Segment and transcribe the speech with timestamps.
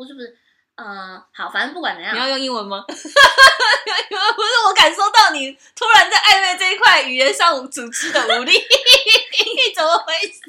[0.00, 0.34] 不是不是，
[0.76, 2.82] 呃，好，反正不管怎样，你要用英文吗？
[2.88, 3.04] 不是，
[4.66, 8.52] 我感受到你突然在暧昧这一块语言上组织的无力，
[9.76, 10.40] 怎么回事？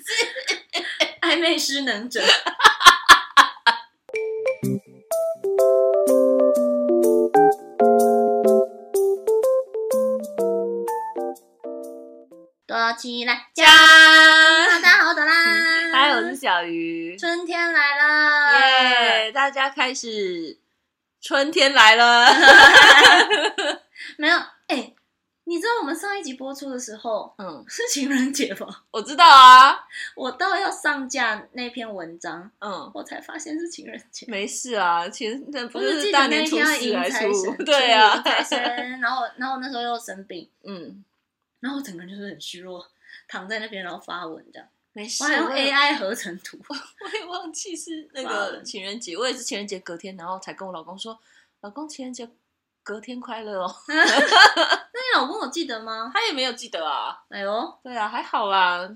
[1.20, 2.24] 暧昧失能者。
[12.68, 15.34] 躲起来讲，大家好，我朵拉，
[15.92, 20.58] 嗨，我是小鱼，春天来了，耶！Yeah, 大家开始，
[21.20, 22.28] 春天来了，
[24.18, 24.38] 没有？
[24.68, 24.96] 哎、欸，
[25.46, 28.84] 你知道我们上一集播出的时候，嗯，是情人节吗？
[28.92, 29.76] 我知道啊，
[30.16, 34.26] 我到要上架那篇文章，嗯，我才发现是情人节。
[34.28, 38.24] 没事啊，其实那不是大年初四来出， 对啊，
[39.00, 41.04] 然后，然后那时候又生病，嗯。
[41.60, 42.84] 然后我整个人就是很虚弱，
[43.28, 44.68] 躺在那边，然后发文这样。
[44.94, 46.60] 没事，我还用 AI 合成图。
[46.70, 51.18] 我也忘记是那个情人节，我也是情人节隔天，然后才跟我老公说
[51.62, 52.30] ：“老公，情人节
[52.84, 53.76] 隔天快乐哦。
[53.88, 56.12] ”那你老公有记得吗？
[56.14, 57.24] 他也没有记得啊。
[57.30, 58.90] 哎呦，对啊，还好啦。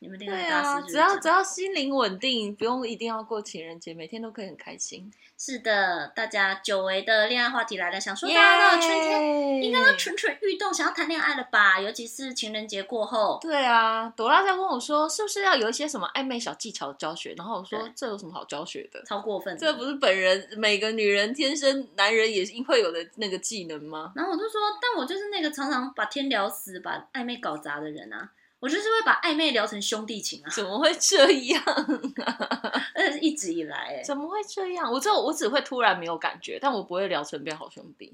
[0.00, 5.12] 你们恋爱大师，只要只要心灵稳定，不用一定要过情人节，每天都可以很开心。
[5.38, 11.80] 是的，大家久违的恋爱话题来了，想说大家的春天应该都蠢蠢欲动，想要谈恋爱了吧？
[11.80, 13.38] 尤其是情人节过后。
[13.40, 17.32] 对啊，朵拉在问我说，是不是要有一些什么暧昧小技巧的教学？
[17.38, 19.02] 然后我说，这有什么好教学的？
[19.04, 24.12] 超过分，这不是本人每个女人天生，男人也应会有的那个技能吗？
[24.14, 28.30] 然后我就说，但我就是那个常常把天聊死，把暧昧搞砸的人啊。
[28.60, 30.50] 我就是会把暧昧聊成兄弟情啊！
[30.54, 32.82] 怎么会这样啊？
[32.94, 34.92] 而且是一直以来，哎，怎么会这样？
[34.92, 38.12] 我只我只会突然没有感觉，但我不会聊成变好兄弟。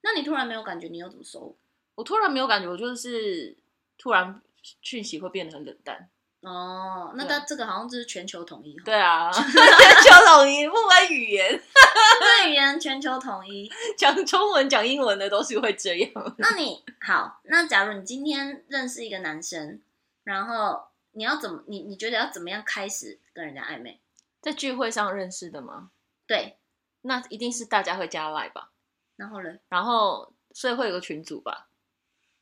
[0.00, 1.54] 那你突然没有感觉，你又怎么收？
[1.94, 3.54] 我突然没有感觉，我就是
[3.98, 4.40] 突然
[4.80, 6.08] 讯息会变得很冷淡。
[6.46, 8.72] 哦，那他这个好像就是全球统一。
[8.84, 16.10] 对啊， 全球统一，不管语言，不管语言全球统一， 讲中文讲英文的都是会这样。
[16.38, 19.80] 那你好，那假如你今天认识一个男生，
[20.22, 24.00] 然后你要怎么，你你觉得要怎么样开始跟人家暧昧？
[24.40, 25.90] 在聚会上认识的吗？
[26.28, 26.58] 对，
[27.00, 28.70] 那一定是大家会加 Line 吧？
[29.16, 29.50] 然后呢？
[29.68, 31.66] 然后所以会有个群组吧？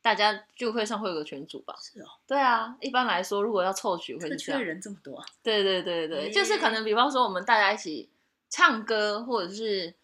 [0.04, 1.74] 大家聚会上会有个群组吧？
[1.80, 4.62] 是哦，对啊，一般来说，如果要凑局会是这样。
[4.62, 5.24] 人这么多啊？
[5.42, 8.10] 对对对对，就是可能比方说我们大家一起
[8.50, 9.94] 唱歌，或者是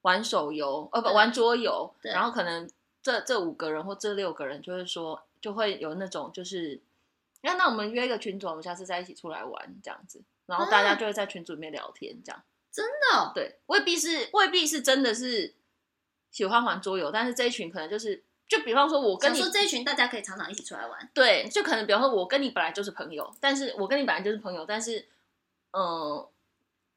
[0.00, 2.66] 玩手游，呃不玩桌游，然后可能
[3.02, 6.80] 这这五个人或这六个人就是说就会有那种就是，
[7.42, 12.42] 那那我们约一个群组，我们下次再一起出来玩这样子，然后大家就会在群组里面聊天这样。
[12.72, 13.32] 真的？
[13.34, 15.54] 对，未必是未必是真的是
[16.30, 18.24] 喜欢玩桌游，但是这一群可能就是。
[18.50, 21.08] 就比方说，我跟你说这一群大家可以常常一起出来玩。
[21.14, 24.98] 对，就可能比方说，我跟你本来就是朋友，但是我跟你本来就是朋友，但是，
[25.70, 26.28] 嗯、呃，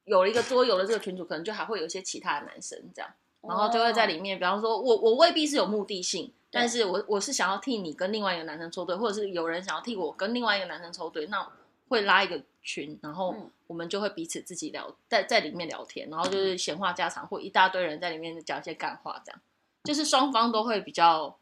[0.06, 11.48] 有了一个桌游的这个群主，可能就还会有一些其他的男生这样，然后就会在里面，比方说我我未必是有目的性，但是我我是想要替你跟另外一个男生抽对，或者是有人想要替我跟另外一个男生抽对，那
[11.88, 13.36] 会拉一个群，然后
[13.68, 19.40] 我们就会彼此自己聊，在在里面聊天，然后就是闲话家常，或一大堆人在里面讲一些干话，这样，
[19.84, 21.38] 就是双方都会比较。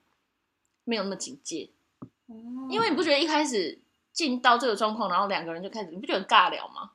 [0.83, 1.69] 没有那么警戒，
[2.69, 3.79] 因为你不觉得一开始
[4.11, 6.91] 进到这个状况，然后两个人就开始，你不觉得尬聊吗？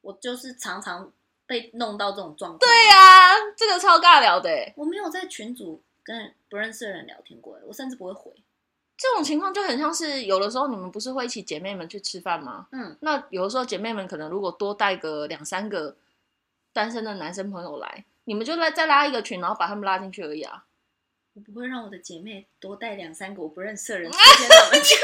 [0.00, 1.12] 我就是常常
[1.46, 2.58] 被弄到这种状况。
[2.58, 4.50] 对呀、啊，这个超尬聊的。
[4.76, 8.32] 我没有在群组跟不认识的人聊天过，我甚至不会回。
[8.96, 12.66] 这种情况就很像是有的时候你们不是会一起姐妹们去吃饭吗？
[12.72, 15.96] 嗯，那有的时候姐妹们可能如果多带个两三个
[16.72, 20.64] 单身的男生朋友来，你们就来再拉一个群，然后把他们拉进去而已啊。
[21.34, 25.02] 我不会让我的姐妹多带两三个我不认识的人出现在我们群里。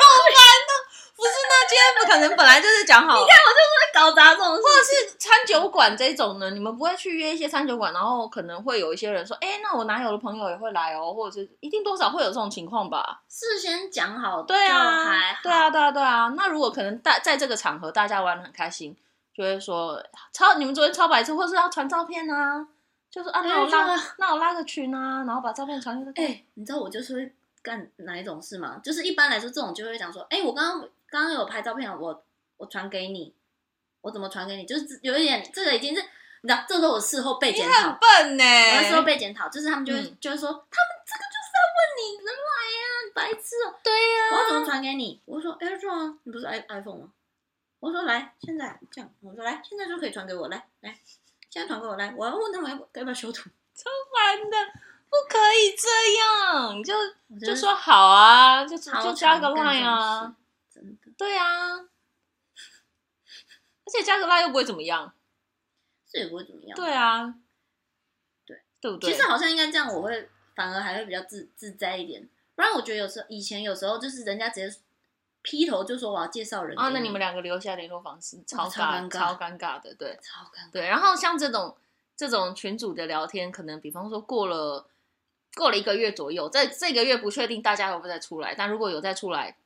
[1.16, 3.14] 不是，那今天不可能，本来就是讲好。
[3.24, 4.60] 你看，我就是会搞砸这种事。
[4.60, 6.50] 或者是餐酒馆这种呢？
[6.50, 13.22] 你们不会去约一些餐酒馆，然后可能会有一些人说：“哎、欸，那我男友的朋友也会来哦。”或者是一定多少会有这种情况吧？
[13.30, 16.34] 事先讲好，对啊，对啊，对啊，对啊。
[16.36, 18.94] 那如果可能大在这个场合大家玩的很开心，
[19.34, 20.02] 就会说
[20.34, 22.68] 超你们昨天超白痴，或是要传照片啊。
[23.10, 26.10] 就是啊，那我拉，那我拉个群啊，然后把照片传给他。
[26.22, 28.78] 哎、欸，你知道我就是会干哪一种事吗？
[28.84, 32.24] 就是一般来说，这种就会讲说，哎、欸，我刚刚刚刚有拍照片，我
[32.58, 33.34] 我传给你，
[34.02, 34.66] 我怎么传给你？
[34.66, 36.02] 就是有一点，这个已经是
[36.42, 38.44] 你知道，这时候我事后被检讨，很笨呢。
[38.44, 43.80] 我事后被检讨，就是他们就会、嗯、就会说，他们这个就是要问你人来呀、啊，白痴哦、喔。
[43.82, 45.20] 对呀、啊，我怎么传给你？
[45.24, 47.12] 我说 AirDrop 啊，你不是 i iPhone 吗？
[47.80, 50.98] 我说来，现在这样，我说来，现在就可以传给我，来来。
[51.56, 53.48] 现在传给我来，我要问他们要要不要修图。
[53.74, 54.56] 超烦的，
[55.08, 55.88] 不可以这
[56.20, 56.92] 样，就
[57.40, 60.36] 就说好啊，就就加个 line 啊，
[60.70, 61.10] 真的。
[61.16, 61.88] 对啊，而
[63.90, 65.14] 且加个 line 又不会怎么样。
[66.04, 66.74] 所这也不会怎么样。
[66.76, 67.34] 对啊，
[68.46, 69.10] 对对不对？
[69.10, 72.26] 其实好像应该这样，我会反而还会比较自自在一点。
[72.54, 74.78] 不然我觉得有时候以前有时候就是人家直接
[75.46, 80.72] 劈头就说我要介绍人，啊，那你们两个留下联络方式，超尴尬超尴尬的，对，超尴尬。
[80.72, 81.76] 对，然后像这种
[82.16, 84.88] 这种群组的聊天，可能比方说过了
[85.54, 89.56] 过了一个月左右，在这个月不确定大家会不会再出来，但如果有再出来。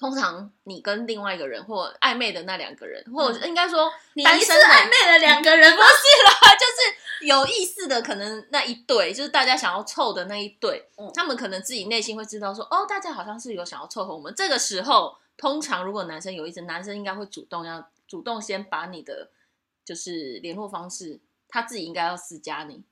[0.00, 3.90] 通常你跟另外一个人，或暧昧的那两个人，或者应该说
[4.22, 5.88] 单身暧昧的两个人，不是
[6.24, 14.32] 啦，就是有意思的，可能那一对，就是大家想要凑的那一对，嗯，他们可能自己内心会知道说，哦，大家好像是有想要凑合我们。
[14.36, 19.30] 这个时候，通常如果男生有意思，男生应该会主动要主动先把你的
[19.84, 22.82] 就是联络方式，他自己应该要私加你。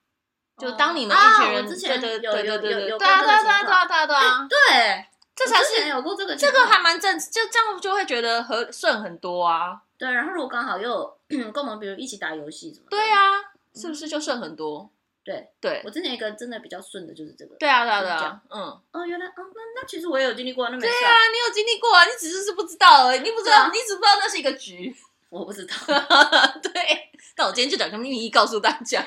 [0.58, 5.06] 就当你们一群人，对对对对对对对，对啊对啊对啊对啊对啊对啊，对。
[5.37, 9.82] 这才是有过这个，这个还蛮正，就这样就会觉得和顺很多啊。
[9.99, 13.19] 对，然后如果刚好又 跟我们比如一起打游戏什么，对啊，
[13.76, 14.90] 是不是就顺很多？
[15.23, 17.56] 对对，我之前一个真的比较顺的就是这个。
[17.56, 18.62] 对啊对啊对啊，嗯。
[18.93, 20.87] 哦，原来哦，那那其实我也有经历过，那没事。
[20.87, 24.94] 对啊，你有经历过啊，你只是是不知道而已，你不知道，你只不知道那是一个局。
[25.28, 25.75] 我不知道。
[26.62, 29.05] 对，但我今天就讲个秘密告诉大家。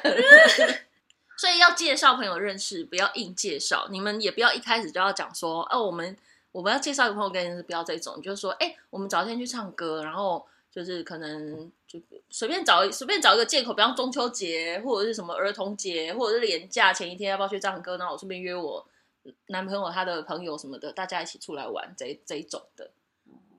[1.39, 3.87] 所以要介绍朋友认识，不要硬介绍。
[3.89, 6.17] 你们也不要一开始就要讲说，哦，我们
[6.51, 11.99] 我们要介绍一个朋友跟你，是不要这种，就是说，哎，我们找天去唱歌，然后就是可能就
[12.29, 18.87] 随便找随便找一个借口，比方中秋节或者是什么儿童节，或者是年假前一天要不要去唱歌，然后我顺便约我
[19.47, 22.91] 男朋友他的朋友什么的，大家一起出来玩这这一种的，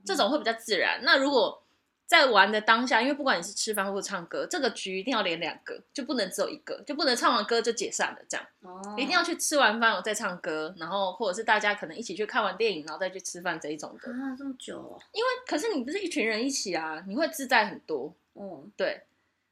[0.04, 1.00] 这种会比较自然。
[1.02, 1.62] 那如果
[2.10, 8.44] 在玩的当下，因为不管你是吃饭或者唱歌，这个局一定要连两个，就不能只有一个，就不能唱完歌就解散了这样。
[8.62, 14.10] 哦，一定要去吃完饭我再唱歌，然后或者是大家可能一起去看完电影，然后再去吃饭这一种的。
[14.10, 14.98] 啊，这么久哦？
[15.12, 18.12] 因为可是你不是一群人一起啊，你会自在很多。
[18.34, 19.02] 嗯，对。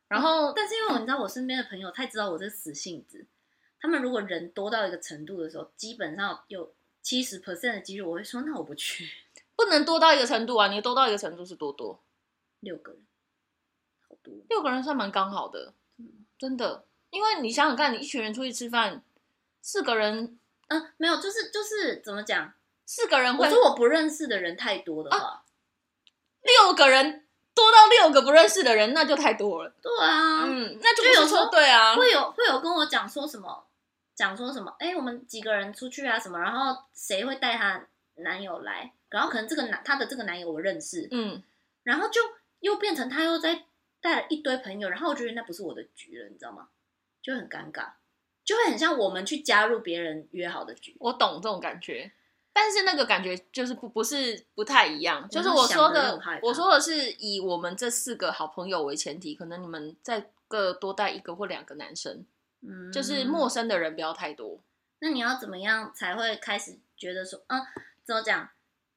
[0.09, 3.25] 然后，但是因为我你知道我身边的朋友太知道我这死性子，
[3.81, 6.73] 他们如果人多到一个程度的时候，基本上有
[7.03, 9.09] 七十 percent 的几率我会说，那我不去。
[9.55, 12.01] 不能多到一个程度啊，你多到一个程度是多多。
[12.61, 13.01] 六个人，
[14.09, 14.35] 好多。
[14.49, 15.75] 六个人算蛮刚好的，
[16.39, 16.85] 真的。
[17.11, 19.03] 因为你想想看，你一群人出去吃饭，
[19.63, 22.53] 四个人，嗯，没有，就是就是怎么讲，
[22.85, 25.43] 四个人会，我说我不认识的人太多的话，啊，
[26.43, 29.73] 六个人多到六个不认识的人，那就太多了。
[29.81, 33.67] 对啊，嗯，那就，就有时候对啊，会有会有跟我讲说什么，
[34.15, 41.43] 讲说什么，哎，我们几个人出去啊什么，然后谁会带她男友来，然后可能这个男她的这个男友我认识，嗯，
[41.85, 42.21] 然后就。
[42.61, 43.67] 又变成他又在
[44.01, 46.69] 带了一堆朋友，然后我觉得那不是我的局了，你知道吗？
[47.21, 47.91] 就很尴尬，
[48.45, 50.97] 就会很像我们去加入别人约好的局。
[51.01, 52.11] 我懂这种感觉，
[52.53, 55.29] 但是那个感觉就是不不是不太一样。
[55.29, 62.25] 就是我说的，我说的是以我们这四个好朋友为前提，可能你们再各多带一个或两个男生，
[62.63, 64.61] 嗯，就是陌生的人不要太多。
[65.01, 67.61] 那你要怎么样才会开始觉得说，嗯，
[68.05, 68.49] 怎么讲？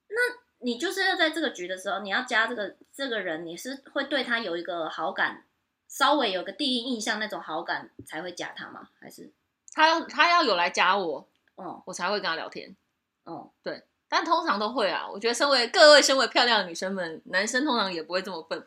[0.07, 0.41] 那。
[0.63, 5.43] 你就是要在这个局的时候，你要加这个这个人，你是会对他有一个好感，
[5.87, 8.89] 稍微有个第一印象那种好感才会加他吗？
[8.99, 9.29] 还是
[9.73, 12.75] 他要他要有来加我，哦，我才会跟他聊天，
[13.23, 15.07] 哦，对，但通常都会啊。
[15.09, 18.65] 我觉得身为各位身为漂亮的女生们，男生通常也不会这么笨。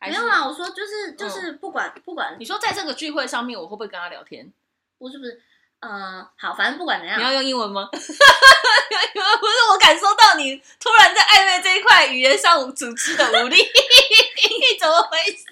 [0.00, 4.52] 没有啦，我说就是就是不管、嗯、不管，你说在这个聚会上面，我会不会跟他聊天？
[4.98, 5.42] 不是不是。
[5.80, 7.88] 嗯，好，反正不管怎样，你要用英文吗？
[7.92, 13.62] 不是，我感受到你突然在暧昧这一块语言上组织的无力，你
[14.80, 15.44] 怎么回事？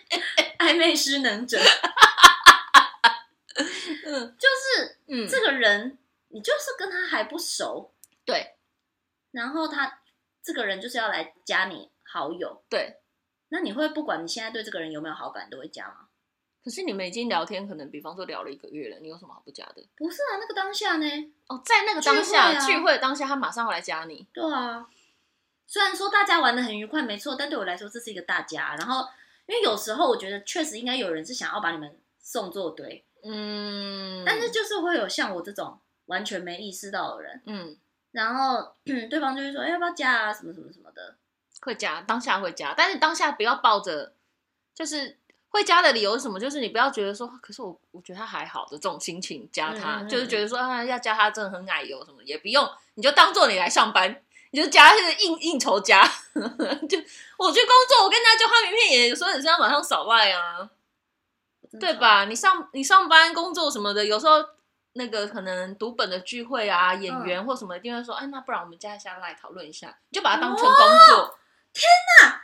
[0.58, 1.58] 暧昧失能者，
[4.06, 5.98] 嗯，就是，嗯，这个人，
[6.28, 7.92] 你就是跟他还不熟，
[8.24, 8.56] 对，
[9.30, 10.00] 然后他
[10.42, 13.00] 这个人就是要来加你好友，对，
[13.48, 16.08] 那你会不管你现在对这个人有没有好感，都会加吗？
[16.62, 19.88] 可是你们已经聊天，可能比方说聊了一个月了，你有什么好不加的？
[19.96, 21.06] 不是啊，那个当下呢？
[21.48, 24.26] 哦，在那个当下聚会，啊、聚会当下，他马上会来加你。
[24.30, 24.86] 对啊，
[25.66, 28.74] 虽然说大家玩的很愉快，没错，但对我来说这是一个大家。
[28.76, 29.08] 然后，
[29.46, 37.76] 因为有时候我觉得确实应该有人是想要把你们送作堆，嗯，但是就是会有像我这种完全没意识到的人，嗯，
[38.12, 40.32] 然后对方就会说，哎，要不要加啊？
[40.34, 41.16] 什么什么什么的，
[41.62, 44.12] 会加，当下会加，但是当下不要抱着
[44.74, 45.16] 就是。
[45.50, 46.38] 会加的理由是什么？
[46.38, 56.02] 就是你不要觉得说，可是我我觉得他还好的这种心情加他，嗯嗯嗯，就是觉得说啊要加他真的很奶油什么也不用，你就当做你来上班，你就加是应应酬加。
[56.34, 56.98] 就
[57.36, 60.70] 我去工作，我跟他交换名片，也有时候也是要马上扫外啊，
[61.80, 62.24] 对吧？
[62.26, 64.44] 你上你上班工作什么的，有时候
[64.92, 70.74] 那个可能读本的聚会啊，演员或什么一定会说，哎、嗯，那不然我们加一下来讨论一下，你就把它当成工
[71.08, 71.16] 作。
[71.18, 71.34] 哦、
[71.72, 71.88] 天
[72.22, 72.42] 哪。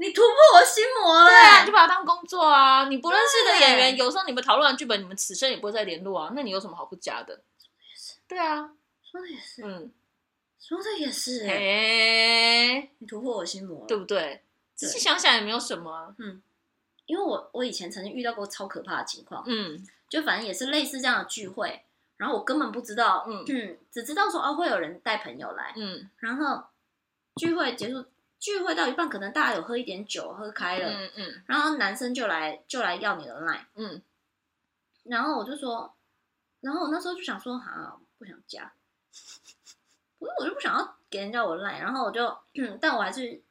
[0.00, 1.26] 你突破我心魔了。
[1.26, 2.88] 对啊，你就把它当工作啊。
[2.88, 6.32] 你不认识的演员，有时候你们讨论完剧本，你们此生也不会再联络啊。
[6.34, 7.42] 那你有什么好不加的？
[8.26, 8.70] 对啊，
[9.02, 9.92] 说的也是，嗯，
[10.58, 14.42] 说的也是、欸，哎，你突破我心魔了，对不对？
[14.74, 16.14] 仔细想想也没有什么啊。
[16.18, 16.42] 嗯，
[17.04, 21.82] 因为我我以前曾经遇到过超可怕的情况，嗯，就反正也是类似这样的聚会，
[22.16, 26.64] 然后我根本不知道，嗯嗯，只知道说哦会有人带朋友来，嗯然后
[27.36, 28.06] 聚会结束，
[28.40, 31.42] 聚会到一半，可能大家有喝一点酒，喝开了，嗯嗯。
[31.46, 34.02] 然后男生就来就来要你的 line，嗯。
[35.04, 35.94] 然后我就说，
[36.60, 38.72] 然后我那时候就想说，哈，不想加，
[40.18, 43.42] 不是我就不想要给人家我的 line，然后我就，嗯， 但我还是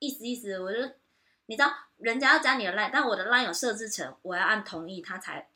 [0.00, 0.78] 意思意思，我就
[1.46, 5.48] 你知道，人家要加你的 line，但我的 line 有设置成我要按同意，他才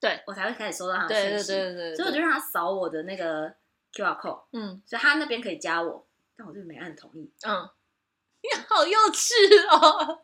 [0.00, 0.22] 对。
[0.26, 3.48] 我才会开始收到他的信息，对对对，所以我就让他扫我的那个
[3.92, 4.82] QR code，嗯。
[4.84, 7.30] 所以他那边可以加我，但我就没按同意。
[7.46, 7.70] 嗯，你
[8.68, 9.32] 好幼稚
[9.70, 10.22] 哦。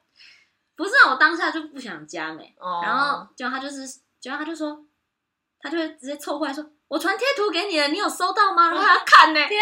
[0.75, 3.87] 不是啊，我当下就不想加没，哦然后结果他就是，
[4.19, 4.85] 结果他就说，
[5.61, 8.71] 他就会直接凑过来说，我传贴图给你了，你有收到吗？
[8.71, 9.61] 然后还要看呢、天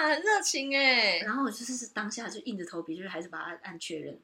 [0.00, 1.20] 哪，很热情哎。
[1.20, 4.20] 然后我就是当下就硬着头皮，就是还是把它按确认，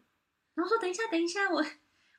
[0.54, 1.64] 然后说等一下，等一下，我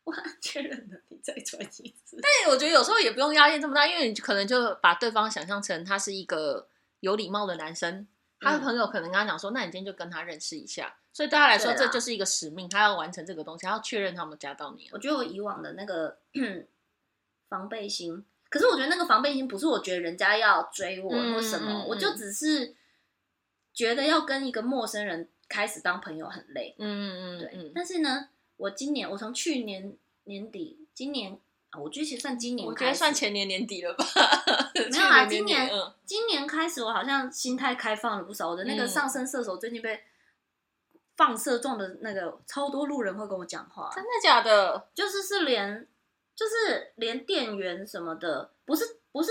[0.05, 2.17] 我按确认了，你再传一次。
[2.21, 6.69] 但我觉得有时候也不用压力这么大，因为你可能就把对方想象成他是一个
[7.01, 8.07] 有礼貌的男生，
[8.41, 10.95] 他的朋友可能跟他讲说，那你今天就跟他认识一下。
[11.13, 14.89] 所以对他来说，这就是一个使命，他要完成这个东西，他要确认他们加到你。
[14.91, 16.17] 我觉得我以往的那个
[17.50, 22.74] 防备心，可是我觉得那个防备心不是我觉得人家要追我或什么，嗯嗯嗯我就只是
[23.74, 26.75] 觉得要跟一个陌生人开始当朋友很累。
[26.79, 29.93] 嗯嗯对，嗯，但是呢，我今年我从去年
[30.24, 31.38] 年底，今年啊，
[31.79, 34.03] 我觉得其实算今年，我觉得算前年年底了吧？
[34.91, 38.49] 没有啊，今年嗯今年开始，我好像心态开放了不少。
[38.49, 40.01] 我的那个嗯上升射手最近被
[41.15, 44.87] 放射状的那个超多路人会跟我讲话，真的假的？
[44.93, 45.87] 就是是连
[46.35, 49.29] 就是连店员什么的，不是不是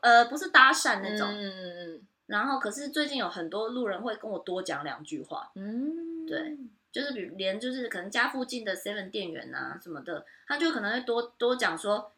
[0.00, 1.28] 呃不是搭讪那种。
[1.28, 6.56] 嗯嗯然后可是最近有很多路人会跟我多讲两句话，嗯嗯，对，
[6.92, 12.12] 就是比如连就是可能家附近的 Seven 店员啊什么的，他就可能会多多讲说，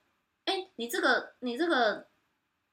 [0.45, 2.09] 哎，你这个你这个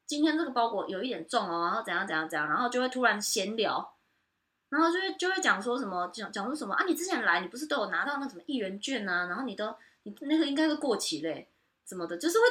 [0.05, 3.93] 今天这个包裹有一点重哦，然后怎样怎样怎样，然后就会突然闲聊，
[4.70, 11.48] 然后就会就会讲说什么讲讲说什么啊，你之前来你不是都有拿到那什么一元券啊，然后你都你那个应该是过期嘞，
[11.86, 12.43] 什么的，就是会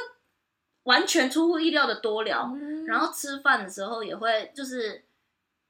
[0.83, 2.49] 完全出乎意料的多聊。
[2.55, 5.05] 嗯然后吃饭的时候也会，就是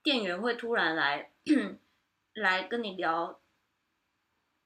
[0.01, 1.29] 店员会突然来
[2.33, 3.38] 来跟你聊，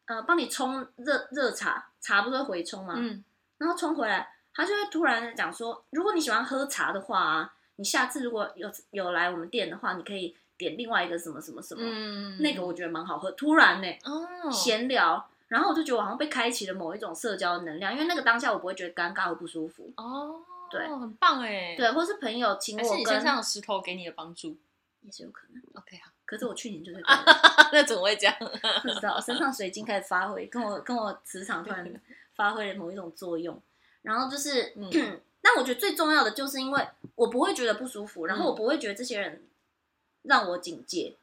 [0.05, 2.93] 呃，帮你冲热热茶，茶不是会回冲吗？
[2.97, 3.23] 嗯
[3.57, 13.31] 然后冲回来，他就会突然讲说，如果你喜欢喝茶的话啊，你下次如果有有来我们店的话，你可以点另外一个什么什么什么，嗯那个我觉得蛮好喝。
[13.31, 19.89] 突然呢、哦闲聊，然后我就觉得我好像被开启了某一种社交能量，因为那个当下我不会觉得尴尬或不舒服。
[19.95, 24.57] 哦，对很棒哎，，对，或是朋友请还是我跟你身上有石头给你的帮助
[25.01, 25.63] 也是有可能。
[25.75, 27.01] ？OK 好，可是我去年就是
[27.71, 28.35] 那怎么会这样？
[28.83, 32.01] 不知道身上水晶开始发挥，跟我跟我磁场突然
[32.35, 33.61] 发挥了某一种作用，
[34.01, 34.89] 然后就是，嗯。
[35.45, 38.47] 但我觉得最重要的就是因为我不会觉得不舒服，然后嗯。
[38.47, 39.43] 我不会觉得这些人
[40.23, 41.15] 让我警戒，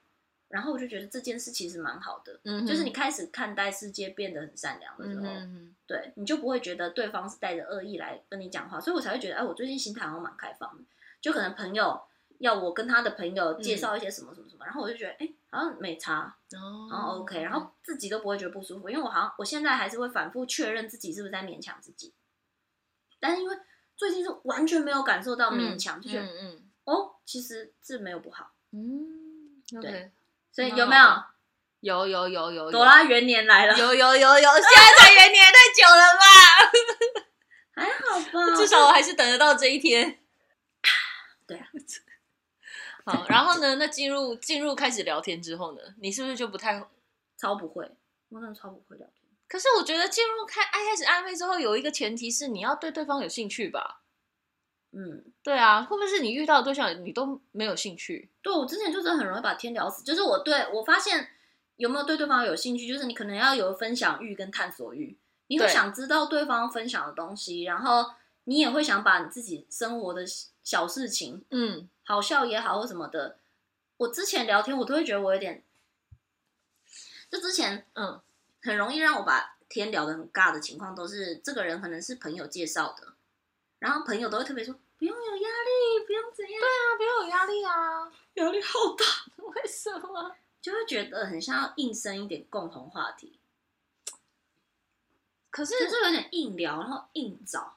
[0.48, 10.84] 然后我就觉得这件事其实蛮好的，嗯就是你开始看待世界变得很善良的时候，嗯对你就不会觉得对方是带着恶意来跟你讲话，所以我才会觉得，哎，我最近心态好像蛮开放的，
[11.20, 12.00] 就可能朋友
[12.42, 16.36] 要我跟他的朋友介绍一些什么什么什么，然后我就觉得，哎，好像没差。
[16.54, 22.12] 哦然后 OK，然后自己都不会觉得不舒服，因为我好像我现在还是会反复确认自己是不是在勉强自己，
[23.20, 23.56] 但是因为
[23.96, 30.10] 最近是完全没有感受到勉强，就觉得、嗯哦，其实这没有不好，嗯嗯，对
[30.50, 31.24] 所以有没有的
[31.80, 33.78] 有有有有有朵拉元年来了？
[33.78, 36.24] 有有有有，现在才元年也太久了吧？
[37.74, 40.18] 还好吧， 至少我还是等得到这一天。
[41.46, 41.66] 对啊。
[43.04, 43.76] 好，然后呢？
[43.76, 45.80] 那进入进入开始聊天之后呢？
[46.00, 46.84] 你是不是就不太？
[47.38, 47.90] 超不会，
[48.28, 49.28] 我真的超不会聊天。
[49.48, 54.02] 可是我觉得进入开爱开始暧昧之后，有一个前提是你要对对方有兴趣吧？
[54.92, 58.30] 嗯，对啊，会不会是你遇到的对象你都没有兴趣？
[58.42, 61.30] 对我之前就真的很容易把天聊死，就是我对我发现
[61.76, 65.18] 有没有对对方有兴趣，就是你可能要有分享欲跟探索欲，
[65.48, 68.12] 你会想知道对方分享的东西，然后
[68.44, 70.22] 你也会想把你自己生活的
[70.62, 71.44] 小事情。
[71.50, 73.38] 嗯好笑也好或什么的，
[73.96, 75.64] 我之前聊天我都会觉得我有点，
[77.30, 78.20] 就之前嗯
[78.62, 83.14] 很容易让我把天聊得很尬的情况，都是这个人可能是朋友介绍的，
[83.78, 88.12] 然后朋友都会特别说不用有压力，不用怎样，对啊，不用有压力啊！
[88.34, 89.04] 压力好大，
[89.44, 90.36] 为什么？
[90.60, 93.40] 就会觉得很像要硬生一点共同话题。
[95.50, 97.76] 可是就是有点硬聊，然后硬找，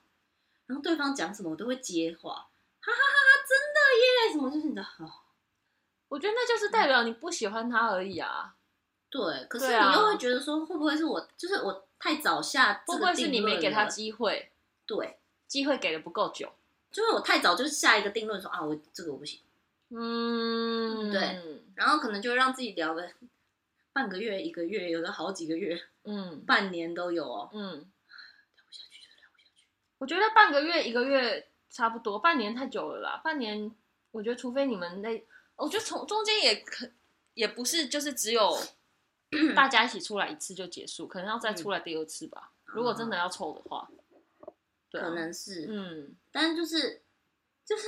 [0.68, 2.48] 然后对方讲什么我都会接话，
[2.86, 5.26] 哈哈哈哈，真的耶，什么就是你的好。
[6.08, 8.56] 我觉得那就是代表你不喜欢他而已啊。
[9.10, 14.52] 对，可是你又会觉得说，会不会是我，就是我太早下，会不会是你没给他机会？
[14.86, 16.54] 对，机会给的不够久，
[16.92, 19.42] 就是我太早就是下一个定论说啊，我这个我不行。
[19.90, 23.10] 嗯，对，然后可能就会让自己聊个
[23.94, 27.50] 半个月、一个月，有的好几个月，嗯，半年都有哦。
[27.54, 29.68] 嗯，聊不下去就聊不下去。
[30.00, 33.22] 我觉得半个月、一个月差不多，半年太久了啦。
[33.24, 33.70] 半年，
[34.12, 35.26] 我觉得除非你们那，
[35.58, 36.90] 我觉得从中间也可
[37.34, 38.58] 也不是就是只有
[39.54, 42.52] 大家一起出来一次就结束，可能要再出来第二次吧。
[42.68, 43.90] 嗯、如果真的要凑的话，
[44.90, 47.02] 对、啊，可能是，嗯，但是就是
[47.66, 47.88] 就是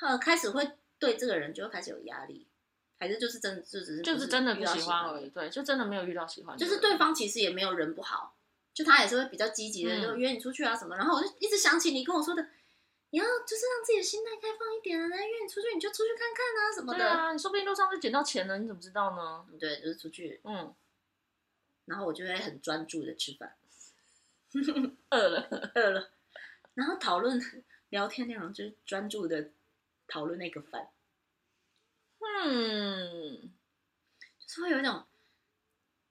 [0.00, 0.70] 呃开始会。
[0.96, 2.46] 对这个人就会开始有压力，
[2.98, 5.28] 还是就是真的就只是就是真的不喜欢而已。
[5.28, 6.64] 对，就真的没有遇到喜欢的。
[6.64, 8.34] 就是对方其实也没有人不好，
[8.72, 10.96] 就他也是会比较积极的，就约你出去啊什么。
[10.96, 12.46] 然后我就一直想起你跟我说的，
[13.14, 16.98] 你要就是让自己的心态开放一点啊，那约你出去你就出去看看啊什么的。
[16.98, 19.46] 对啊，你说不定路上就捡到钱了，你怎么知道呢？
[19.56, 20.74] 对，就是出去，嗯。
[21.84, 23.56] 然后我就会很专注的吃饭，
[25.10, 26.10] 饿了 饿了，
[26.74, 27.40] 然后讨论
[27.90, 29.50] 聊天内容就是专注的
[30.08, 30.88] 讨论那个饭。
[32.18, 33.52] 嗯，
[34.40, 35.04] 就是会有一种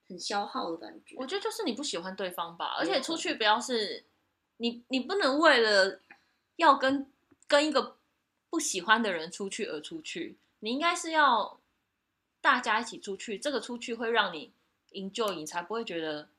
[0.07, 1.17] 很消耗的感觉。
[1.17, 4.05] 我觉得就是你不喜欢对方吧，而且出去不要是
[4.57, 5.99] 你，你不能为了
[6.55, 7.11] 要跟
[7.47, 7.97] 跟一个
[8.49, 10.37] 不喜欢的人出去而出去。
[10.59, 11.59] 你应该是要
[12.41, 14.51] 大家一起出去，这个出去会让你
[14.91, 16.29] enjoy，你才不会觉得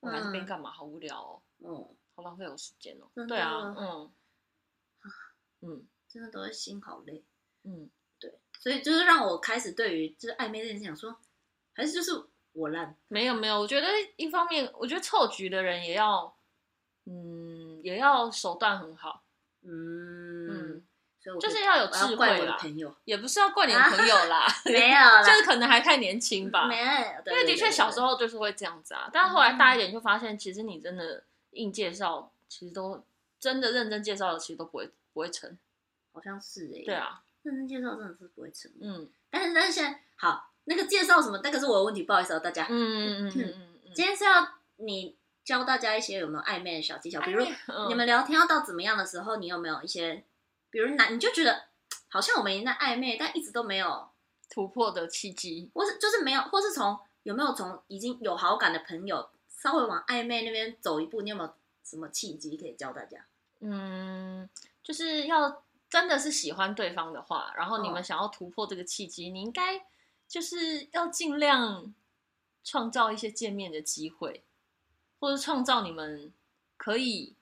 [0.00, 3.26] 我来这边干嘛，好无聊哦，嗯，好浪费我时间哦。
[3.26, 4.12] 对啊，嗯，
[5.60, 7.22] 嗯，真的都会心好累，
[7.64, 7.90] 嗯。
[8.20, 11.18] 对所以就是让我开始对于就是暧昧这件事情说，
[11.74, 12.12] 还是就是
[12.52, 12.96] 我烂？
[13.08, 16.34] 没有没有，我觉得一方面，我觉得凑局的人也要，
[17.04, 19.23] 嗯，也要手段很好，
[19.64, 20.82] 嗯嗯，
[21.20, 22.10] 所以我就是要有智慧啦。
[22.10, 26.66] 要怪我的朋友也不是要怪你的朋友啦，啊、没有啦，就是可能还太年轻吧。
[26.66, 33.04] 没有，因为的确小时候就是会这样子啊，但是后来大一点就发现，其实你真的硬介绍，其实都
[33.40, 35.56] 真的认真介绍的，其实都不会不会成。
[36.12, 37.20] 好像是哎、欸，对啊。
[37.42, 47.44] 认真介绍真的是不会成，嗯，但是但是现在好，那个介绍什么，那个是我的问题，不好意思哦，大家，嗯嗯嗯嗯嗯嗯， 今天是要你教大家一些有没有暧昧的小技巧，比如
[47.88, 50.24] 你们聊天要到怎么样的时候，你有没有一些，
[50.70, 51.64] 比如男你就觉得
[52.08, 54.08] 好像我们已经在暧昧，但一直都没有
[54.48, 63.26] 突破的契机，或是就是没有，或是从有没有从已经有好感的朋友稍微往暧昧那边走一步，你有没有什么契机可以教大家？
[63.60, 64.48] 嗯，
[64.82, 65.62] 就是要。
[65.90, 69.80] 真的是喜欢对方的话，然后你们想要突破这个契机，哦、你应该
[70.26, 71.94] 就是要尽量
[72.64, 74.42] 创造一些见面的机会，
[75.24, 76.30] 或者创造你们
[76.76, 77.34] 可以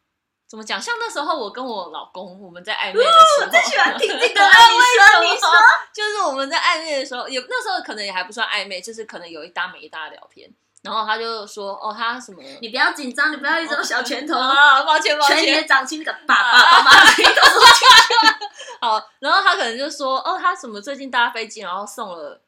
[0.47, 0.81] 怎么讲？
[0.81, 4.23] 像那时候我跟我老公我们在暧昧的时候，哦、我最喜欢听这个。
[4.25, 5.49] 你说，你说，
[5.93, 10.49] 就是我们在暧昧的时候，也那时候可能也还不算暧昧，就是可能有一搭没一搭的聊天。
[10.83, 12.41] 然后他就说：“哦，他什么？
[12.61, 14.83] 你不要紧张，你不要一直用小拳头啊！
[14.83, 16.59] 抱歉，抱歉，拳也掌心的，爸爸
[18.81, 19.11] 好。
[19.19, 22.41] 然后他可能就说：哦，他什么最近搭飞机，然后送了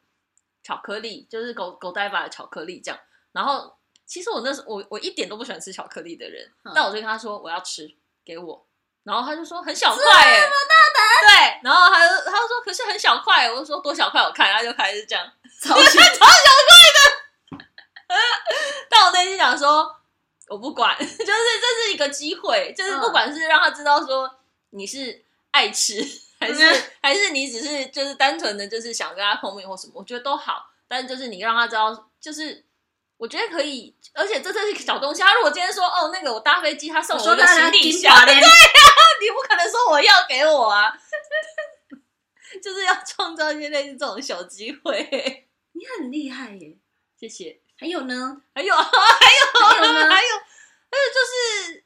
[0.63, 2.97] 巧克力，就是狗狗带吧的巧克力这样。
[3.31, 3.74] 然后
[4.05, 7.89] 其实我那时我我一点都不喜欢吃巧克力的人，但我就跟他说我要吃，
[8.23, 8.65] 给我。
[9.03, 10.53] 然后他就说很小块，哎，这么
[10.95, 11.37] 大胆？
[11.37, 11.61] 对。
[11.63, 14.19] 然后他就他就说可是很小块，我就说多小块？
[14.21, 17.65] 我看他就开始这样，超小超小块的。
[18.89, 19.95] ”但我内心想说，
[20.47, 24.39] 我不管， 就是这是一个机会，就是不管是让他知道说
[24.71, 26.03] 你是爱吃，
[26.39, 30.71] 还是、嗯、还是你只是就是单纯的就是想跟他碰面或什么，我觉得都好。
[30.87, 32.64] 但是就是你让他知道，就是
[33.17, 35.21] 我觉得可以，而且这这是小东西。
[35.21, 40.91] 他如果今天说哦，那个我搭飞机，他送我一个行李箱，对呀、啊，你不可能说我要给我啊，
[42.61, 45.47] 就是要创造一些类似这种小机会。
[45.73, 46.77] 你很厉害耶，
[47.19, 47.59] 谢谢。
[47.77, 48.41] 还有呢？
[48.53, 50.09] 还有， 还有，还有呢？
[50.09, 50.29] 还有，
[50.89, 51.19] 还有就
[51.65, 51.83] 是，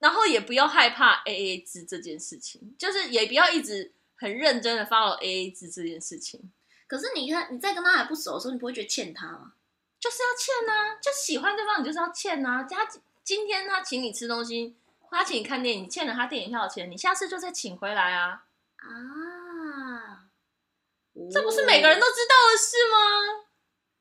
[0.00, 6.52] 然后也不要害怕 A A 制这件事情，就是也不要一直很认真的 follow A A 制这件事情。
[6.88, 9.52] 可是你看，你在跟他还不熟的时候，你不会觉得欠他吗？
[10.06, 12.62] 就是要欠啊，就喜欢对方，你就是要欠啊。
[12.62, 12.86] 他
[13.24, 14.76] 今天他请你吃东西，
[15.10, 18.44] 他请你看电影，你欠了他电影票的钱，你下次就再请回来啊。
[18.76, 20.30] 啊，
[21.32, 23.46] 这不是每个人都知道的事吗？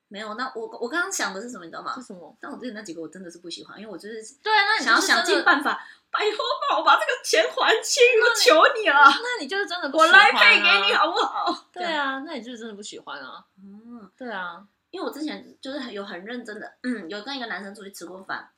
[0.07, 1.95] 没有，那我我刚刚想的是什么，你知道吗？
[1.95, 2.37] 是什么？
[2.39, 6.37] 但我之前那几个我真的是不喜欢，因为我就是对啊，那你想要想尽办法，拜托
[6.69, 9.01] 帮我把这个钱还清，我求你了。
[9.09, 11.65] 那你就是真的不喜欢、啊、我来配给你好不好？
[11.73, 13.43] 对啊，那你就是真的不喜欢啊。
[13.57, 14.63] 嗯，对啊，
[14.95, 18.49] 因为我之前就是有很认真的，嗯，有跟一个男生出去吃过饭，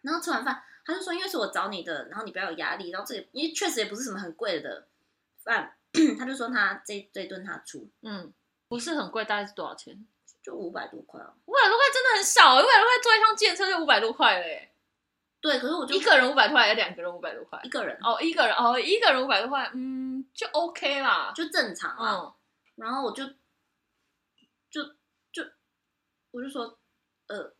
[0.00, 2.88] 然后吃完饭，他就说，因为是我找你的，然后你不要有压力。
[2.88, 4.86] 然后这也因为确实也不是什么很贵的
[5.44, 5.76] 饭，
[6.18, 8.32] 他就说他这这顿他出，嗯，
[8.68, 10.02] 不是很贵，大概是多少钱？
[10.42, 11.34] 就五百多块哦。
[11.44, 14.72] 五百多块真的很少，五百多块坐一趟计程车就五百多块嘞。
[15.42, 17.60] 对，可是我就一个人五百多块，还是两个人五百多块？
[17.62, 22.14] 一个人哦，一个人哦，一个人五百多块，嗯，就 OK 啦，就正常啊。
[22.14, 22.32] 嗯，
[22.76, 23.24] 然后我就
[26.32, 26.78] 我就说，
[27.26, 27.52] 呃，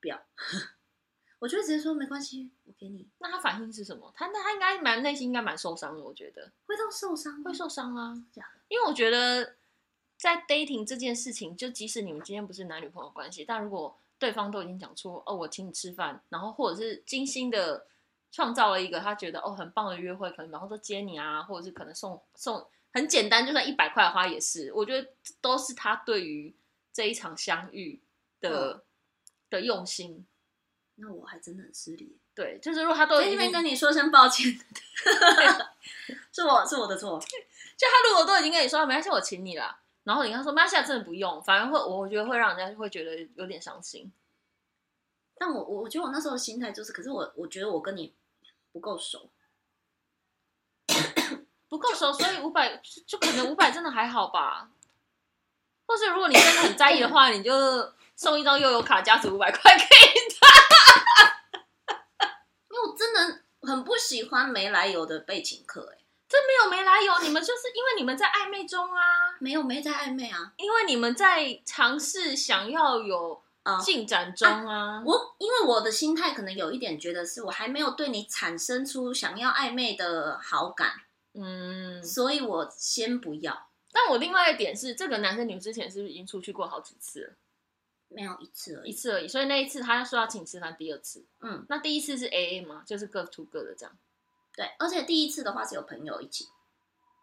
[0.00, 0.22] 不要，
[1.40, 3.08] 我就直接说没关系，我给你。
[3.18, 4.12] 那他反应是什么？
[4.16, 8.48] 他那他应该蛮内心应该蛮受伤的，我觉得会到受伤，会受伤啊，这样。
[8.68, 9.56] 因为我觉得
[10.16, 17.86] 在 dating 这件事情，就即使你们今天不是男女朋友关系，但如果对方都已经讲出哦，我请你吃饭，然后或者是精心的
[18.30, 25.08] 创造了一个他觉得哦很棒的约会，可能然后都接你啊，或者是可能送送很简单，就算一百块花也是，我觉得
[25.40, 26.54] 都是他对于
[26.92, 28.02] 这一场相遇
[28.40, 28.82] 的、嗯、
[29.50, 30.26] 的用心。
[30.96, 32.18] 那我还真的很失礼。
[32.34, 34.46] 对，就是如果他都在那边跟你说声抱歉，
[36.32, 37.18] 是我是我的错。
[37.76, 39.80] 就他如果都已经跟你说没关系，我请你了。
[40.04, 44.12] 然后你跟他说，那现在真的不用，反而会，我觉得会让人家会觉得有点伤心。
[45.36, 48.12] 但我我我觉得我那时候的心态就是，可是我我觉得我跟你
[48.72, 49.30] 不够熟，
[51.68, 54.71] 不够熟，所以五百就，就可能五百真的还好吧。
[55.86, 57.52] 或是如果你真的很在意的话，你就
[58.16, 60.46] 送一张悠游卡，价值五百块给他。
[62.70, 65.98] 因为我真的很不喜欢没来由的被请客、欸，哎。
[66.28, 73.42] 这没有没来由，你们就是因为你们在暧昧中啊，没有没在暧昧啊，因为你们在尝试想要有
[73.84, 80.92] 进展中啊我因为我的心态可能有一点觉得是我还没有对你产生出想要暧昧的好感，
[81.34, 83.68] 嗯，所以我先不要。
[83.92, 87.34] 但我另外一点是，这个男生你们之前是不是已经出去过好几次了？
[88.08, 89.28] 没有一次而已，一次而已。
[89.28, 92.82] 所以那一次他说要请你吃饭，第二次，嗯，那第一次是 AA 吗？
[92.86, 93.96] 就是各出各的这样。
[94.54, 96.46] 对，而且第一次的话是有朋友一起，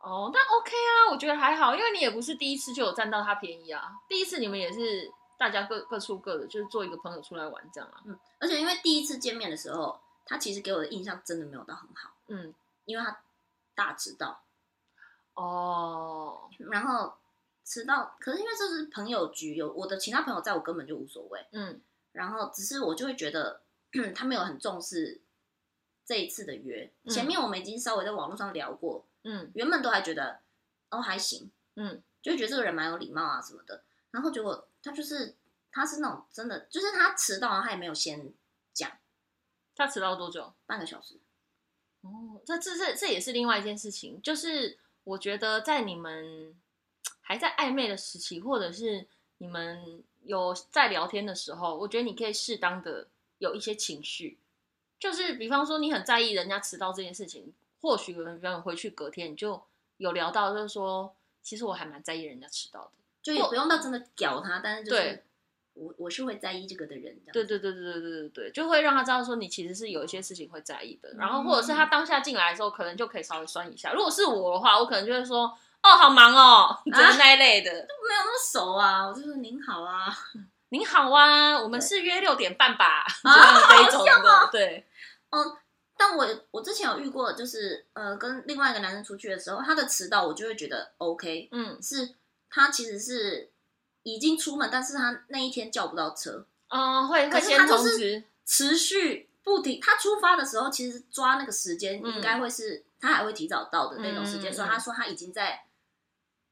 [0.02, 3.92] 哦，那 OK 啊，我觉得还好，因为你也不是第一次就有占到他便宜啊。
[4.08, 8.02] 第一次你们也是大家各各出各的，就是做一个朋友出来玩这样啊。
[8.06, 12.52] 嗯，而且因为第一次见面的时候，他其实给我的印象真的没有到很好，嗯，
[12.86, 13.22] 因为他
[13.76, 14.42] 大迟到，
[15.42, 17.14] 哦，然后
[17.64, 23.62] 迟到，可是因为这是朋友局，有我的其他朋友在我根本就无所谓，嗯，然后只是我就会觉得
[24.16, 25.22] 他没有很重视。
[26.06, 30.40] 这一次的约，前面我们已经稍微在网络上聊过，嗯，原本都还觉得
[30.90, 35.36] 哦还行，嗯，就觉得这个人蛮有礼貌啊什么的，然后结果他就是
[35.72, 38.34] 他是那种真的，就是他迟到，他也没有先
[38.74, 38.92] 讲，
[39.76, 40.52] 他迟到多久？
[40.66, 41.20] 半个小时。
[42.02, 46.56] 哦，这这这这也是另外一件事情，就是我觉得在你们
[47.22, 49.08] 还在暧昧的时期，或者是
[49.40, 53.08] 你们有在聊天的时候，我觉得你可以适当的
[53.40, 54.38] 有一些情绪。
[55.00, 59.60] 就是比方说，你很在意人家迟到这件事情，或许有人比方回去隔天你就
[59.98, 62.92] 有聊到，就是说，其实我还蛮在意人家迟到的，
[63.24, 65.24] 就也不用到真的屌他，但是就是
[65.80, 73.94] 我我是会在意这个的人，对对对对对对对对，就会让他知道说你其实是有一些事情会在意的，然后或者是他当下进来的时候，可能就可以稍微酸一下。
[73.94, 75.46] 如果是我的话，我可能就会说，
[75.82, 80.08] 哦，好忙哦，就是那一类的，都没有那么熟啊，我就说您好啊，
[80.70, 84.86] 您好啊，我们是约六点半吧，啊，好像哦，对。
[85.32, 85.58] 嗯，
[85.96, 92.16] 但我我之前有遇过，就是呃，跟另外一个男生出去的时候，他的迟到我就会觉得 OK，嗯，是
[92.50, 93.49] 他其实是
[94.04, 99.80] 已经出门，但是他那一天叫不到车，哦，会会先通知，持续不停。
[99.82, 105.66] 他出发的时候，其实抓那个时间应该会是、嗯、他还会提早到的那种时间，所以他说他已经在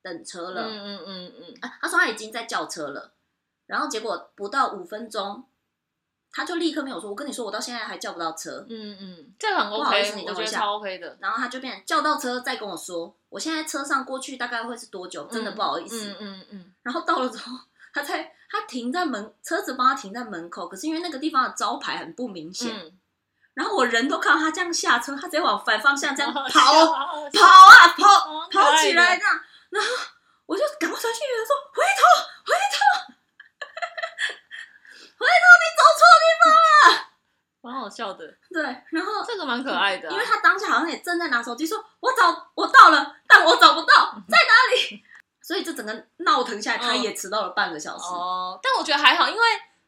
[0.02, 3.14] 等车了，嗯嗯嗯嗯，啊，他说他已经在叫车了，
[3.66, 5.46] 然后结果不到五分钟。
[6.30, 8.64] 他就立刻没有说，我跟你说，我到现在还叫不到车。
[8.70, 11.18] 嗯嗯，这很 OK，不好意思，你等我一下，超 OK 的。
[11.20, 15.26] 然后他就变成叫到车再跟我说，我现在车上过去大概会是多久？
[15.32, 16.10] 真的不好意思。
[16.12, 16.74] 嗯嗯嗯，嗯。
[16.88, 17.58] 然后到了之后，
[17.94, 22.74] 他在他停在门，车子帮他停在门口，可是因为那个地方的招牌很不明显。
[22.74, 22.98] 嗯。
[23.54, 26.50] 然后我人都看到他这样下车，他直接往反方向这样跑跑
[26.86, 29.40] 啊跑跑起来这样，
[29.72, 29.90] 然后
[30.46, 32.02] 我就赶快传讯员说回头
[32.46, 33.14] 回头。
[35.20, 37.10] 回头，你走错地方了，
[37.62, 38.24] 蛮好笑的。
[38.52, 45.04] 对，然后这个蛮可爱的、啊，因为他当下好像也正在拿手机，说：“我找我到了，但我找不到， 在哪里？”
[45.48, 48.04] 所以这整个闹腾下来，他也迟到了半个小时。
[48.04, 49.42] 哦、嗯，但我觉得还好，因为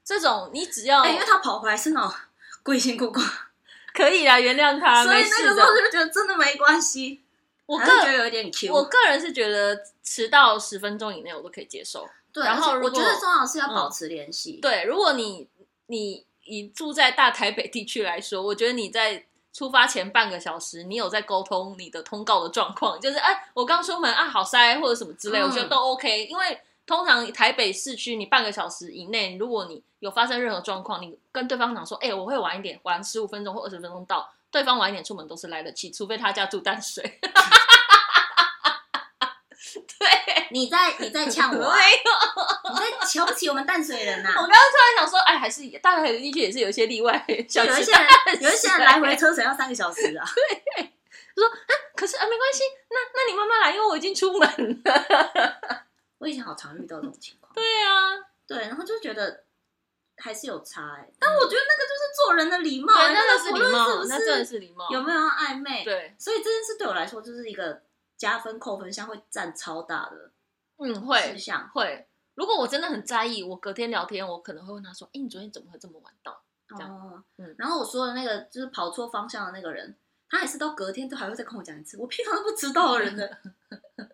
[0.05, 2.09] 这种你只要，欸、因为他跑回来是那种
[2.63, 3.19] 跪辛苦苦，
[3.93, 5.03] 可以啊，原谅他。
[5.03, 7.25] 所以那个时候就觉得真的没关系。
[7.65, 12.07] 我个人觉得有一点 Q，我个人是觉得迟到十分钟以内我都可以接受。
[12.31, 14.61] 对，然后我觉得重要是要保持联系、嗯。
[14.61, 15.49] 对，如果你
[15.87, 19.25] 你以住在大台北地区来说，我觉得你在
[19.59, 26.27] 出发前半个小时，你有在沟通你的通告的状况，就是哎，我刚出门啊，好塞或者什么之类，嗯、我觉得都 OK。
[26.27, 37.19] 因为通常台北市区，你半个小时以内，如果你有发生任何状况，你跟对方讲说，哎，我会晚一点，晚十五分钟或二十分钟到，对方晚一点出门都是来得及，除非他家住淡水。
[39.99, 44.35] 对，你在你在呛我， 没有，你在瞧不起我们淡水人呐、啊？
[44.37, 50.25] 我刚刚突然想说，哎，还是大台北地区也是有一些例外， 有一些人有一些人来回车程要三个小时啊。
[50.75, 50.93] 对，
[51.35, 55.85] 我说啊，可是啊，没关系，那那你慢慢来，因为我已经出门了。
[56.17, 57.53] 我以前好常遇到这种情况。
[57.53, 59.43] 对啊，对，然后就觉得
[60.17, 65.83] 还是有差哎、欸，但我觉得那个就是做人的礼貌，对，那个是礼貌，那真的是礼貌，有没有暧昧？
[65.83, 67.83] 对，所以这件事对我来说就是一个。
[68.19, 70.31] 加分扣分项会占超大的，
[70.77, 71.35] 嗯，会
[71.73, 72.07] 会。
[72.35, 77.55] 如果我真的很在意，我隔天聊天，我可能会问他说：“哎，你昨天怎么会这么晚到？”这样，哦、嗯。
[77.57, 79.95] 然后我说的那个就是跑错方向的那个人，
[80.29, 81.97] 他还是到隔天都还会再跟我讲一次。
[81.97, 83.37] 我平常都不知道的人的，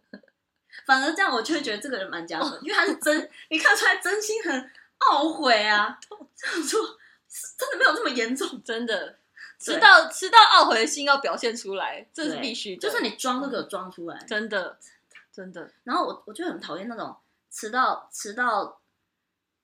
[0.86, 6.00] 反而这样我就会觉得这个人蛮加分，哦、因为他是真， 你看出来真心很懊悔啊。
[6.36, 6.80] 这样说
[7.58, 9.18] 真的没有这么严重，真的。
[9.74, 12.82] 吃到吃到懊悔的心要表现出来，这是必须的。
[12.82, 14.78] 就是你装都给我装出来，真的
[15.32, 15.72] 真的。
[15.84, 17.16] 然后我我就很讨厌那种
[17.50, 18.80] 迟到迟到，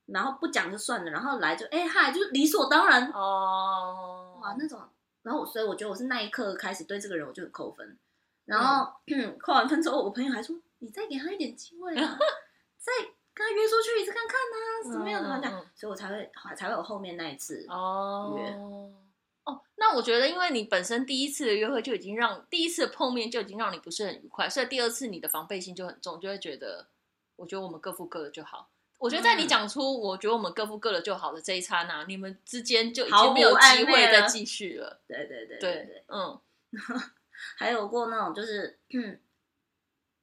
[0.08, 4.40] 然后不讲就算了，然后来就哎嗨，就是理所当然哦。
[4.42, 4.82] 哇，那种，
[5.22, 7.98] 然后所以我觉得我是那一刻开始对这个人我就很扣分。
[8.46, 12.18] 然后、嗯、扣完分之后，我朋友还说：“你再给他一点机会啊，
[12.80, 12.92] 再
[13.34, 18.92] 跟他约出去一次看看呐、啊，怎么样怎么样。”所以我才会才会有后面那一次哦，
[19.84, 26.88] 那我觉得，因为你本身第一次的约会就已经让第一次碰面就已经让你不是很愉快，所以第二次你的防备心就很重，就会觉得，
[27.36, 28.70] 我觉得我们各付各的就好。
[29.00, 35.02] 我觉得在你讲出“我觉得我们各付各的就好”的这一刹那，你们之间就已经没有机会再继续了。
[35.08, 36.39] 对对对对，对嗯，
[37.58, 39.20] 还有过那种就是，嗯，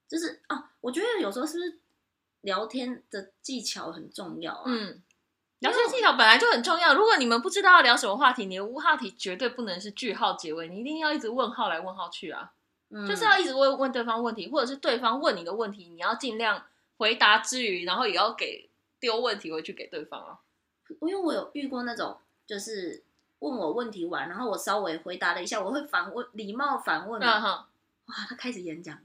[0.06, 1.80] 就是哦，我觉得有时候是不是
[2.42, 4.62] 聊天的技巧很重要啊？
[4.66, 5.02] 嗯。
[5.60, 6.94] 聊天技巧本来就很重要。
[6.94, 12.52] 如果你们不知道要聊什么话题，你的无话题绝对不能是句号结尾，你一定要一直问号来问号去啊，
[12.90, 16.62] 嗯、就是要一直问问对方问题，或者是对方问你的问题，你要尽量
[16.96, 18.68] 回答之余，然后也要给
[19.00, 20.38] 丢问题回去给对方啊。
[21.00, 22.16] 因为我有遇过那种，
[22.46, 23.02] 就是
[23.40, 27.66] 问我问题完，然后我稍微回答了一下，我会反问，礼貌反问，嗯、哇，
[28.28, 28.96] 他开始演讲，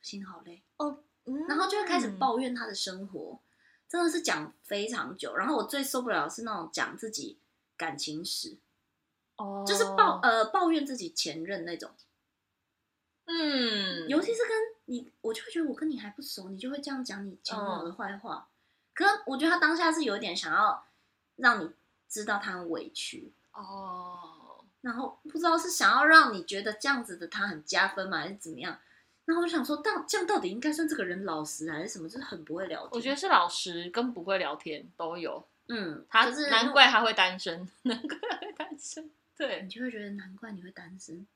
[0.00, 3.38] 心好累哦，嗯、然后就会开始抱怨他的生活。
[3.88, 7.38] 真的是讲非常久，然后我最受不了的是那种讲自己
[7.76, 8.58] 感情史，
[9.36, 11.90] 哦，就是抱呃抱怨自己前任那种，
[13.24, 14.50] 嗯，尤其是跟
[14.84, 18.34] 你，我就会觉得我跟你还不熟，你就会这样讲你前女友的坏话。
[18.34, 18.44] 哦、
[18.92, 20.84] 可能我觉得他当下是有一点想要
[21.36, 21.70] 让你
[22.08, 28.78] 知道他很委屈哦，然后不知道是想要让你觉得这样子的他很加分吗，还是怎么样？
[29.28, 32.08] 然后我就想说，到这样到底应该算这个人老实还是什么？
[32.08, 32.88] 就是很不会聊天。
[32.92, 35.46] 我觉得是老实跟不会聊天都有。
[35.68, 39.10] 嗯，他是难怪他会单身， 难怪他会单身。
[39.36, 41.26] 对，你就会觉得难怪你会单身。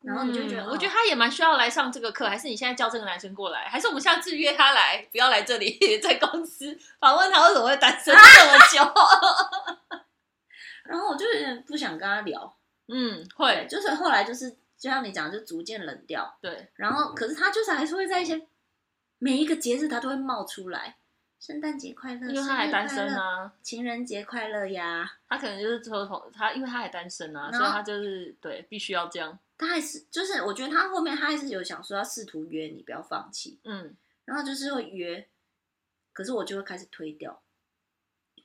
[0.00, 9.98] 然后你就觉得，我觉得他也蛮需要来上这个课，还是你现在叫这个男生过来，还是我们下次约他来，不要来这里， 在公司访问他为什么会单身这么久。
[10.86, 12.56] 然后我就有点不想跟他聊。
[12.86, 14.56] 嗯，会，就是后来就是。
[14.78, 16.38] 就像你讲，就逐渐冷掉。
[16.40, 18.46] 对，然后可是他就是还是会在一些
[19.18, 20.96] 每一个节日，他都会冒出来。
[21.40, 23.52] 圣诞节快乐，因为他还单身啊。
[23.62, 29.38] 情人节快乐呀，他可能就是说从他，因为他还单身啊，所以他就是对必须要这样。
[29.56, 33.58] 他还是就是，我觉得他后面他还是有想说要试图约你，不要放弃。
[33.64, 35.28] 嗯，然后就是会约，
[36.12, 37.40] 可是我就会开始推掉。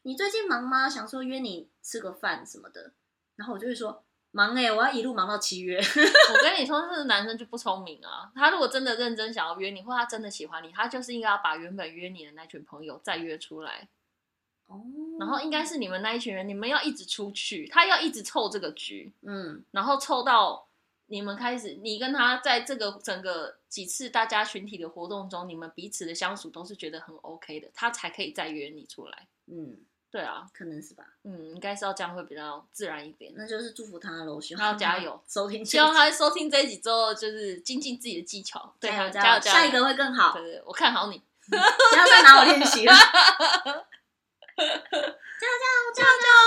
[0.04, 0.90] 你最近忙吗？
[0.90, 2.94] 想说约你吃个饭什么的，
[3.36, 4.04] 然后我就会说。
[4.34, 5.78] 忙哎、欸，我要一路忙到七月。
[5.80, 8.32] 我跟你说，这个男生就不聪明啊。
[8.34, 13.88] 他如果真的认真想要约你，或他真的喜欢你，他就是应该要把原本约你的那群朋友再约出来。
[14.66, 14.82] 哦。
[15.20, 19.14] 然后应该是你们那一群人，你们要一直出去，他要一直凑这个局。
[19.22, 19.64] 嗯。
[19.70, 20.68] 然后凑到
[21.06, 29.28] 你们开始，你跟他在这个整个几次大家群体的活动中，你们彼此的相处都是觉得很 OK 的，他才可以再约你出来。
[29.46, 29.78] 嗯。
[30.14, 31.04] 对啊，可能是吧。
[31.24, 33.34] 嗯，应该是要这样会比较自然一点。
[33.36, 38.76] 那就是祝福他喽，希望他要加油， 收听，希望他收听这一集之后，就是精进自己的技巧。
[38.80, 40.34] 对加油加油，下一个会更好。
[40.34, 41.20] 对对，我看好你。
[41.50, 42.94] 不要再拿我练习了。
[44.56, 46.38] 加油加油加油加油！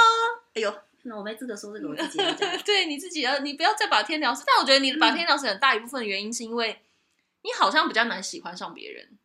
[0.54, 2.36] 哎呦，那我没资格说这个，我自己讲。
[2.64, 4.44] 对，你自己要，你不要再把天聊死。
[4.46, 6.82] 但我觉得你把天聊死很大一部分的原因是因为
[7.42, 9.18] 你好像比较难喜欢上别人。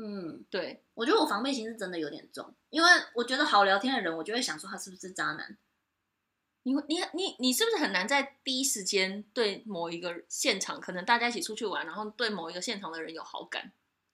[0.00, 5.58] 嗯，对，我觉得我防备心是真的有点重，因为我觉得好聊天的人，我就会想说他是不是渣男，
[6.62, 13.72] 你你你你是不是很难在第一时间对某一个现场，可能大家一起出去玩，然后对某一个现场的人有好感，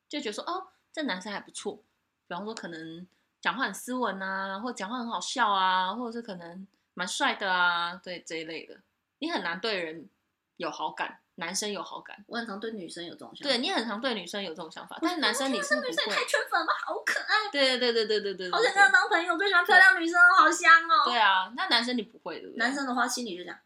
[0.09, 1.83] 就觉得说哦，这男生还不错。
[2.27, 3.07] 比方说，可能
[3.43, 8.81] 讲话很斯文啊，或讲话很好笑啊，或者是可能蛮帅的啊，对这一类的，
[9.19, 10.09] 你很难对人
[10.57, 11.21] 有好感。
[11.37, 13.51] 男生有好感，我很常对女生有这种想法。
[13.51, 15.89] 对，你很常对女生有这种想法，但是男生你是不会。
[15.89, 17.51] 女生太圈粉了，好可爱。
[17.51, 21.05] 对对对对对对对，好想跟他当朋友，最喜欢漂亮女生，好香哦。
[21.07, 22.49] 对啊，那男生你不会的。
[22.57, 23.59] 男生的话，心里就讲，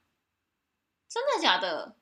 [1.09, 1.95] 真的假的？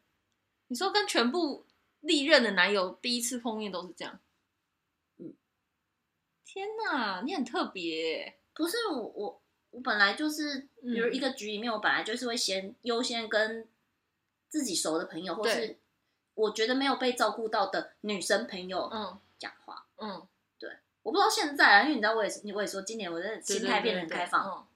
[0.68, 1.66] 你说跟全部
[2.00, 4.20] 历任的男友第一次碰面都是这样？
[5.18, 5.34] 嗯。
[6.44, 8.38] 天哪，你很特别。
[8.54, 13.68] 不是我，我我本来就是，比如一个局里面，我本来就是会先优先跟。
[14.56, 15.76] 自己熟的朋友，或是
[16.32, 20.26] 我觉得没有被照顾到的女生朋友，嗯，讲话，嗯，
[20.58, 20.70] 对，
[21.02, 24.66] 我不知道现在啊，因为你知道，我也是，我也说今年我的心态变得很开放，嗯。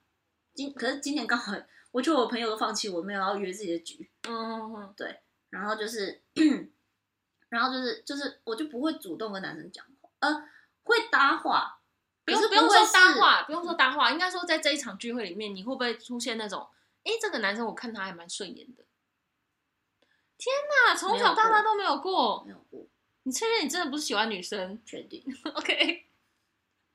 [0.52, 1.54] 今可是今年刚好，
[1.92, 6.20] 我觉得我朋友都放弃，我没有要约自己的局，嗯嗯嗯，对，然后就是，
[7.48, 10.44] 然后就是就是，我就不会主动跟男生讲话，呃，
[10.82, 11.80] 会搭话，
[12.24, 16.68] 不用不用说搭话，不用说搭话，应该说在这一场聚会里面，你会不会出现那种，
[17.04, 18.84] 哎，这个男生我看他还蛮顺眼的。
[20.40, 20.56] 天
[20.88, 22.86] 哪，从小到大都没有过，没有过。
[23.24, 24.80] 你确认你真的不是喜欢女生？
[24.86, 25.22] 确定？
[25.54, 26.06] OK。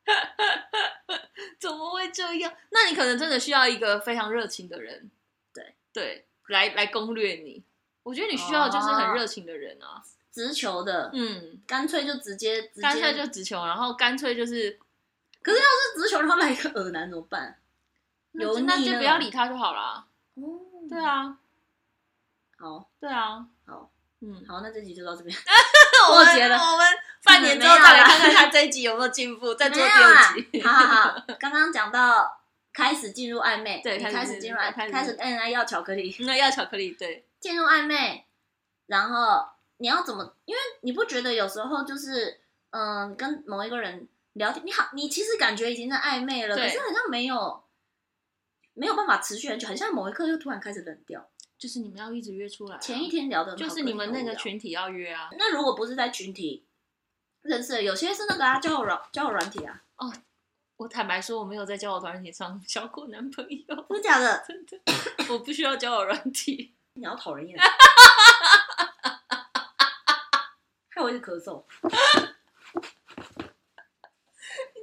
[1.60, 2.51] 怎么会这样？
[2.71, 5.12] 那你可能真的需要一个非常热情的人，
[5.53, 7.63] 对对，来来攻略你。
[8.01, 14.79] 我觉得你需要就是很热情的人啊，直球的，嗯，干脆就直接，干脆就直球，然后干脆就是。
[15.41, 17.60] 可是要是直球，然后来一个耳男怎么办？
[18.34, 20.08] 有那就不要理他就好了。
[20.36, 21.38] 哦，对啊。
[22.58, 23.91] 好，对啊，好，
[24.22, 25.38] 嗯，好，那这集就到这边，
[26.12, 26.58] 我结了。
[26.58, 26.88] 我们
[27.24, 30.62] 半年之后再来看看他这一集有没有进步，再做第二集。
[30.62, 32.41] 好好好，刚刚讲到
[32.74, 38.26] 开始进入暧昧，对，开始进入暧昧，开始跟人要巧克力，那要巧克力，对， 进入暧昧，
[38.88, 39.46] 然后
[39.78, 40.36] 你要怎么？
[40.46, 42.39] 因为你不觉得有时候就是，
[42.70, 47.63] 嗯，跟某一个人聊天，你好，你其实感觉已经在暧昧了，可是好像没有
[48.74, 51.28] 没有办法持续很久，很像某一刻又突然开始冷掉。
[51.65, 55.30] 就是你们要一直约出来，前一天聊的，就是你们那个群体要约啊。
[55.36, 56.63] 那如果不是在群体
[57.41, 59.82] 认识，有些是那个啊，交友软交友软体啊。
[59.95, 60.13] 哦，
[60.78, 64.38] 我坦白说，我没有在交友软体上交过男朋友， 真的假的？
[64.47, 64.80] 真的，
[65.34, 66.75] 我不需要交友软体。
[66.93, 67.58] 你要讨人厌，
[70.89, 71.63] 害我一直咳嗽。
[71.82, 71.89] 你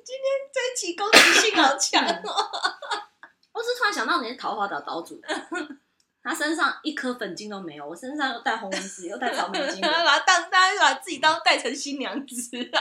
[0.05, 1.18] 今天这一期攻击
[1.49, 2.51] 性好强哦！
[3.53, 5.23] 我是突然想到你是桃花岛岛主。
[6.23, 12.79] 他身上一颗粉晶都没有，我身上又戴红纹石，又戴草莓晶， 把他当，大家把自己当带成新娘子， 就差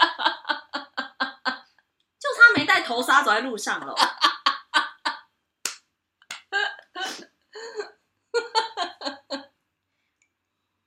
[2.56, 3.96] 没戴头纱走在路上了。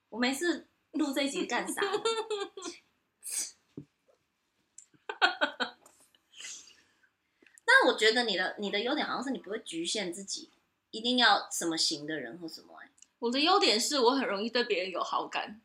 [0.09, 1.81] 我没事录这一集干啥？
[7.65, 10.53] 但我觉得你的你的优点好像是你不会局限自己。
[10.95, 12.73] 一定要什么型的人或什么？
[12.81, 15.59] 哎，我的优点是我很容易对别人有好感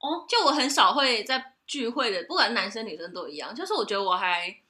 [0.00, 0.26] 哦。
[0.28, 3.54] 就我很少会在聚会的，不管男生女生都一样。
[3.54, 4.60] 就是我觉得我还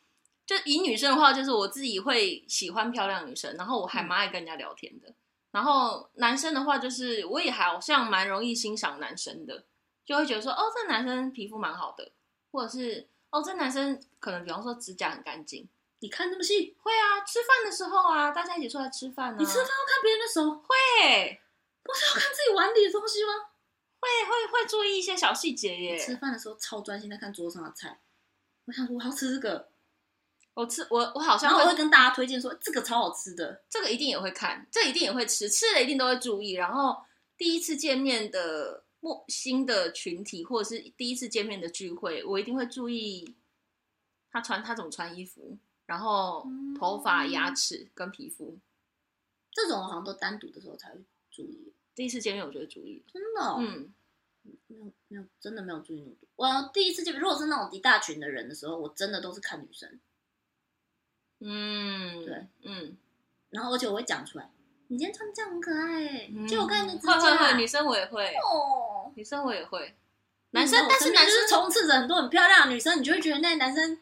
[0.44, 5.08] 就以女生的话，就是我自己会喜欢漂亮女生，然后我还蛮爱跟人家聊天的。
[5.08, 5.14] 嗯、
[5.52, 9.64] 然后男生的话，就是我也好像蛮容易欣赏男生的，
[10.04, 12.12] 就会觉得说哦，这男生皮肤蛮好的，
[12.50, 15.66] 或者是哦，这男生可能比方说指甲很干净。
[16.02, 16.76] 你看那么细？
[16.82, 19.36] 会啊，吃饭的时候啊，大家一起出来吃饭啊。
[19.38, 20.50] 你吃饭要看别人的手？
[20.50, 21.40] 会，
[21.84, 23.32] 不是要看自己碗里的东西吗？
[24.00, 25.96] 会会会注意一些小细节耶。
[25.96, 28.00] 吃饭的时候超专心在看桌上的菜。
[28.64, 29.70] 我想说，我要吃这个。
[30.54, 36.54] 我吃我我好像会我会跟大家推荐说，这个超好吃的，这个一定也会看，这个、一定也会吃，吃了一定都会注意。
[36.54, 37.00] 然后
[37.38, 43.34] 第一次见面的陌新的群体，或者是第一次见面的聚会，我一定会注意
[44.30, 45.56] 他穿他怎么穿衣服。
[45.92, 48.58] 然后头发、牙齿跟皮肤，
[49.50, 50.98] 这种我好像都单独的时候才会
[51.30, 51.70] 注意。
[51.94, 53.92] 第一次见面我就会注意，真的、哦，嗯，
[54.68, 56.26] 没有没有，真的没有注意那么多。
[56.36, 60.00] 我第一次见面，如果是那种一大群的人的时候，我真的都是看女生。
[61.40, 62.96] 嗯，对，嗯，
[63.50, 64.50] 然后而且我会讲出来，
[64.88, 67.20] 你今天穿这样很可爱，嗯、就我看你的指甲。
[67.20, 69.94] 会会会，女生我也会哦，女生我也会。
[70.52, 74.00] 男生，但是男生充斥着很多很漂亮的女生，你就会觉得那男生。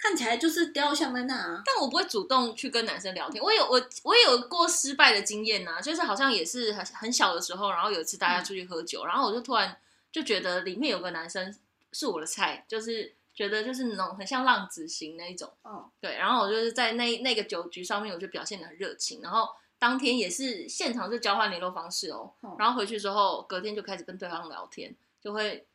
[0.00, 3.42] 看起来就是雕像在那啊，但我不会主动去跟男生聊天。
[3.42, 9.76] 我有我我有过失败的经验呐，就是好像也是很很小的时候，然后有一次大家出去喝酒，嗯、然后我就突然
[10.12, 11.52] 就觉得里面有个男生
[11.92, 15.52] 是我的菜，就是觉得就是那种很像浪子型那一种。
[15.62, 19.48] 哦，对，然后我就是在那那个酒局上面，我就表现得很热情，然后
[19.80, 25.66] 当天也是现场就交换联络方式哦，哦然后回去之后隔天就开始跟对方聊天，就会，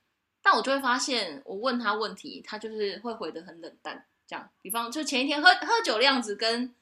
[0.41, 6.73] 但我就会发现我问他问题，他就是会回得很冷淡，这样，比方就前一天喝喝酒的样子跟。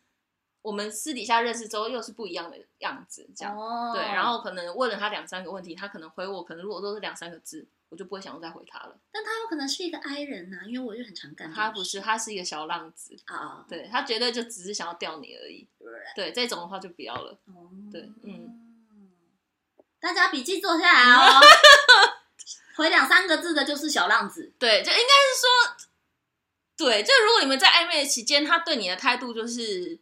[0.64, 8.96] 我们私底下认识之后又是不一样的样子，这样、哦、对，然后可能问了他两三个问题，他可能回我，可能如果都是两三个字，我就不会想再回他了。
[9.12, 11.52] 但他有可能是一个 I 人呐，因为我就很常干。
[11.52, 15.68] 他不是，他是一个小浪子啊，哦、对他绝对就只是想要钓你而已。
[15.80, 17.40] 对，对，这种的话就不要了。
[17.46, 18.86] 哦，对，嗯，
[20.00, 21.42] 大家笔记做下来哦。
[22.78, 24.54] 回两三个字的就是小浪子。
[24.60, 25.88] 对，就应该是说，
[26.86, 30.00] 对，就如果你们在暧昧的期间，他对你的态度就是。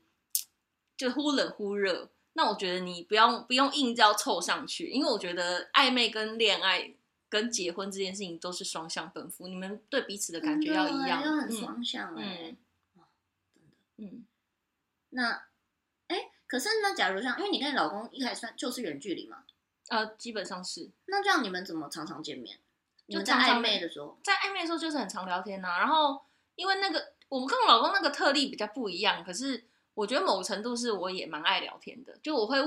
[1.00, 6.94] 就忽冷忽热，那我觉得你不用不用硬要凑上去，因为我觉得暧昧跟恋爱
[7.30, 12.58] 跟结婚这件事情都是双向奔赴，你们对彼此的感觉要一样，又很双向哎、欸，
[13.96, 14.26] 嗯，真的，嗯，
[15.12, 15.30] 那
[16.08, 19.46] 哎、欸，可是那假如像，因为你跟你老公一开始算就是远距离嘛，
[19.88, 22.60] 呃，基本上是，那这样你们怎么常常见面？
[23.08, 26.22] 就在暧昧的时候，在暧昧的时候就是很常聊天呐、啊，然后
[26.60, 29.66] 因为那个我们跟我老公那个特例比较不一样，可是。
[29.96, 32.58] 我觉得某程度是我也蛮爱聊天的，就我会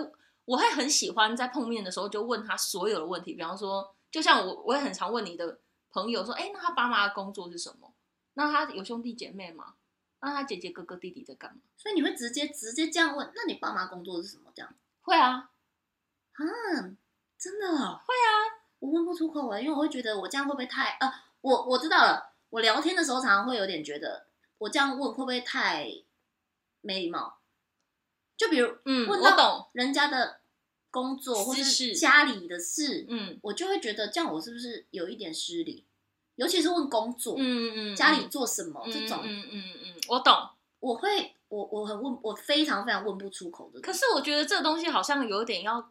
[0.44, 7.90] 我会很喜欢在碰面的时候就问他所有的问题，比方说，就像我我也很常问你的朋友说，哎，那他爸妈的工作是什么？
[8.34, 9.76] 那他有兄弟姐妹吗？
[10.20, 11.62] 那他姐姐哥哥弟弟在干嘛？
[11.78, 13.32] 所以你会直接直接这样问？
[13.34, 14.52] 那你爸妈工作是什么？
[14.54, 15.48] 这样会啊，
[16.32, 16.44] 啊，
[17.38, 21.10] 真的会啊，我问不出口啊，因为我会觉得我这样会不会太呃？
[21.40, 25.92] 我我知道了，我聊天的时候常常会有点觉得我这样问会不会太。
[26.84, 27.38] 没礼貌，
[28.36, 30.40] 就比如，嗯，我懂人家的
[30.90, 35.84] 工作或是家里的事，嗯，我就会觉得这样我是不是有一点失礼？
[36.34, 40.34] 尤其是问工作，嗯嗯，家里做什么、嗯、这种，嗯嗯嗯，我懂，
[40.80, 43.80] 我会，我我很问，我非常非常问不出口的。
[43.80, 45.88] 可是我觉得这个东西好像有点要，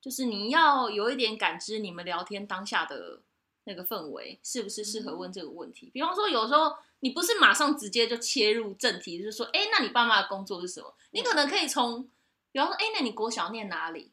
[0.00, 3.20] 就是你要有一点感知你们聊天当下的
[3.64, 5.88] 那个氛围，是不是适合问这个问题？
[5.88, 6.74] 嗯、比方说，有时候。
[7.00, 10.94] 你不是马上直接就切入正题，就是说，哎，那你爸妈的工作是什么？
[11.10, 12.02] 你可能可以从，
[12.50, 14.10] 比方说，哎，那你国小念哪里？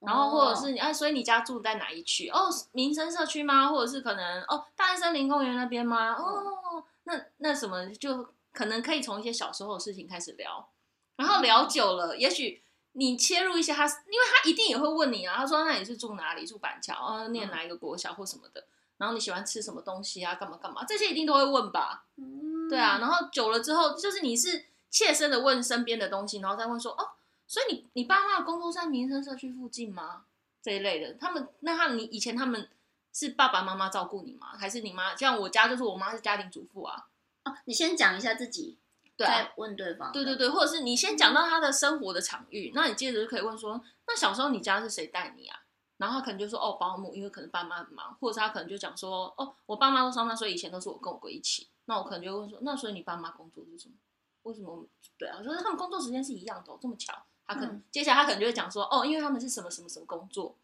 [0.00, 2.28] 然后或者是你，哎，所以你家住在哪一区？
[2.30, 3.68] 哦，民生社区吗？
[3.68, 6.14] 或者是可能，哦，大安森林公园那边吗？
[6.14, 10.68] 哦，那那什么，就可能可以从一些小时候的事情开始聊，
[11.14, 12.60] 然后聊久了，也许
[12.90, 16.44] 你切入一些他，因为他一定也会问你啊，他说，那你是住哪里？
[16.44, 16.94] 住板桥？
[16.96, 18.66] 哦，念哪一个国小或什么的？
[18.98, 20.34] 然后你喜欢吃什么东西啊？
[20.34, 20.84] 干嘛干嘛？
[20.84, 22.04] 这些一定都会问吧？
[22.16, 22.98] 嗯，对啊。
[22.98, 27.10] 然后久了之后，就是你是切身的问身边的东西，然后再问说哦，
[27.46, 30.24] 所以你你爸妈的工作在民生社区附近吗？
[30.62, 32.68] 这一类的，他们那他你以前他们
[33.12, 34.48] 是爸爸妈妈照顾你吗？
[34.58, 35.14] 还是你妈？
[35.14, 37.06] 像我家就是我妈是家庭主妇啊。
[37.44, 38.78] 哦，你先讲一下自己，
[39.16, 40.10] 对啊，再问对方。
[40.10, 45.60] 对对对，或者是你先讲到他的生活的场域，那你接着就可以问说，那小时候你家是谁带你啊？
[45.98, 51.68] 然后他可能就说哦，保姆，因为可能爸妈很忙，或者他可能就讲说哦，我爸妈都上班，所以以前都是我跟我哥一起。
[51.86, 53.94] 那我可能就会问说，那所以你爸妈工作是什么？
[54.42, 54.86] 为什么？
[55.18, 57.12] 对啊，就是他们工作时间是一样的哦，这么巧。
[57.46, 60.56] 他可能、嗯、接下来他可能就会讲说哦，因为他们是什么什么什么工作。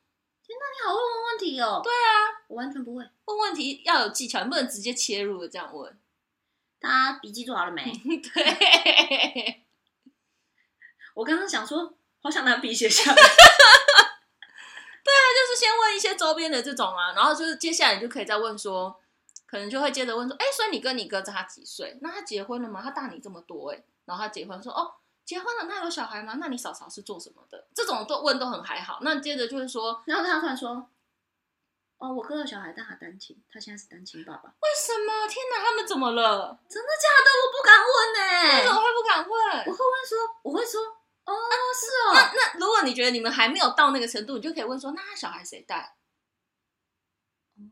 [0.44, 1.80] 天哪，你好会问问题哦。
[1.82, 5.96] 对啊，我完全不会问问题，要有技巧，你不能直接切入的这样问。
[6.80, 7.84] 大家笔记做好了没？
[8.04, 9.62] 对。
[11.14, 13.22] 我刚刚想说，好想拿笔写下来。
[15.54, 18.98] 先问一些周边的这种啊，然后就是接下来你就可以再问说，
[19.46, 21.98] 可能就会接着问说，哎，所以你跟你哥差几岁？
[22.00, 22.80] 那他结婚了吗？
[22.82, 24.94] 他大你这么多哎，然后他结婚说，哦，
[25.24, 26.36] 结婚了，那有小孩吗？
[26.38, 27.66] 那你嫂嫂是做什么的？
[27.74, 28.98] 这种都问都很还好。
[29.02, 30.88] 那接着就是说，然后他突然说，
[31.98, 34.48] 哦，我哥有小孩，但他单亲，他现在是单亲爸爸。
[34.48, 35.28] 为什么？
[35.28, 36.58] 天哪，他们怎么了？
[36.68, 37.30] 真的假的？
[37.42, 39.58] 我不敢问哎，为什么会不敢问？
[39.66, 40.80] 我会问说，我会说。
[41.24, 41.32] 哦，
[41.74, 42.12] 是哦。
[42.14, 45.96] 那那如果你觉得你们还没有到那个程度，你就可以问说：那他小孩谁带？
[47.56, 47.62] 哦，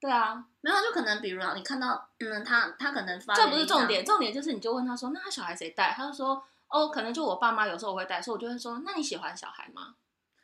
[0.00, 5.92] 对啊，没有，就可能比如啊你看到，嗯，他他可能发，这不是重点，重点就是你就问他说：那他小孩谁带？
[5.96, 9.94] 他就说：哦，可能就我爸妈有时候我会带，所以我就会说：那你喜欢小孩吗？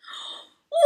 [0.70, 0.76] 哇，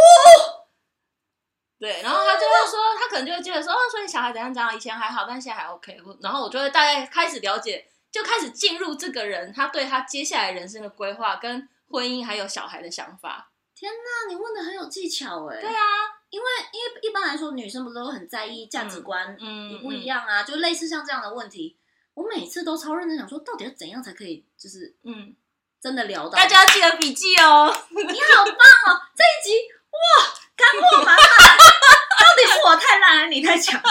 [1.78, 6.00] 对，然后他就会说，他可能就会接着说：哦，所以小孩怎样怎样，以前还好，但现在还 OK。
[6.20, 7.90] 然后我就会大概开始了解。
[8.10, 13.50] 就开始进入这个人，他对他接下来人生的规划、跟婚姻还有小孩的想法。
[13.74, 15.60] 天哪，你问的很有技巧哎！
[15.60, 15.82] 对啊，
[16.28, 20.42] 因为因为一般来说，女生不是都很在意价值观，嗯，不一样啊？
[20.42, 21.78] 嗯嗯、就类似像这样的问题，
[22.14, 25.34] 我每次都超认真想说，到底要怎样才可以，就是嗯，
[25.80, 26.36] 真的聊到。
[26.36, 27.74] 大家要记得笔记哦。
[27.90, 28.54] 你好棒
[28.94, 29.00] 哦！
[29.16, 29.56] 这一集
[29.90, 29.98] 哇，
[30.54, 31.16] 干货满满。
[31.16, 33.80] 到底是我太烂，还是你太强？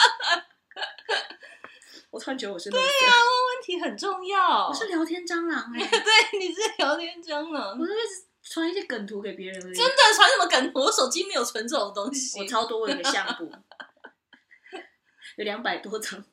[2.12, 4.68] 我突然觉得我是对呀、啊，问问题很重要。
[4.68, 7.78] 我是聊天蟑螂 哎、欸，对，你是聊天蟑螂。
[7.78, 9.76] 我就一直传一些梗图给别人而已。
[9.76, 10.80] 真的传什么梗图？
[10.80, 12.40] 我手机没有存这种东西。
[12.40, 13.46] 我超多，我有个相簿，
[15.38, 16.26] 有两百多张，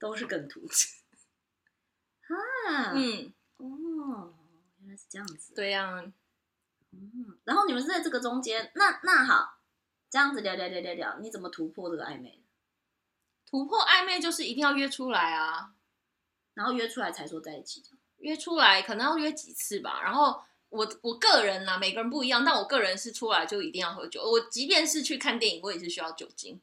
[0.00, 0.60] 都是梗图。
[2.26, 4.34] 啊，嗯，哦，
[4.80, 5.54] 原来是这样子。
[5.54, 6.02] 对呀、啊，
[6.92, 9.60] 嗯，然后你们是在这个中间，那那好，
[10.10, 12.42] 这样子聊聊聊聊聊，你怎么突破这个暧昧？
[13.48, 15.75] 突破暧昧就是一定要约出来啊，
[16.56, 17.84] 然后约出来才说在一起。
[18.16, 20.00] 约出来可能要约几次吧。
[20.02, 24.22] 然后我我个人呢、啊，每个人不一样，但我个人是出来就一定要喝酒。
[24.22, 26.60] 我即便是去看电影，我也是需要酒精。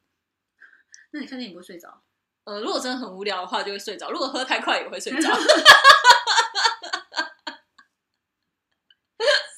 [1.12, 2.02] 那你看电影不会睡着？
[2.46, 5.30] 呃，如果真的很无聊的话，就会睡着；如果喝太快，也会睡着。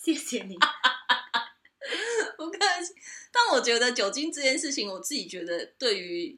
[0.04, 0.56] 谢谢你，
[2.38, 2.94] 不客气。
[3.32, 6.38] 但我觉得酒精这件事情，我自己觉得对于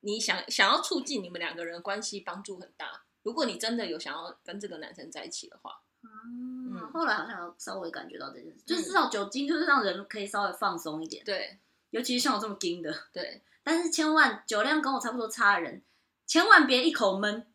[0.00, 3.01] 你想想要促进你们两个人的关系帮助很大。
[3.22, 11.24] 如果你真的有想要跟这个男生在一起的话，嗯，后来好像稍微感觉到这件事，嗯、就是至少酒精就是让人可以稍微放松一点。
[11.24, 11.58] 对，
[11.90, 13.42] 尤其是像我这么硬的，对。
[13.64, 15.80] 但是千万酒量跟我差不多差的人，
[16.26, 17.46] 千万别一口闷，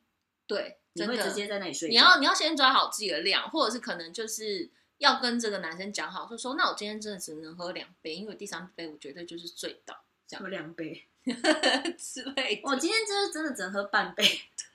[0.48, 1.90] 对，你会直接在那里睡。
[1.90, 9.94] 你要你要先抓好自己的量，或者是可能就是要跟这个男生讲好，就说那我今天真的只能喝两杯，因为第三杯我绝对就是醉到，
[10.26, 11.06] 这样喝两杯
[12.00, 12.62] 之类的。
[12.64, 14.24] 我今天就是真的只能喝半杯，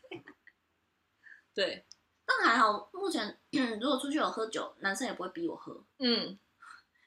[1.55, 1.85] 对。
[2.25, 3.39] 但还好，目前
[3.81, 6.39] 如果出去有喝酒，男生也不会逼我喝，嗯。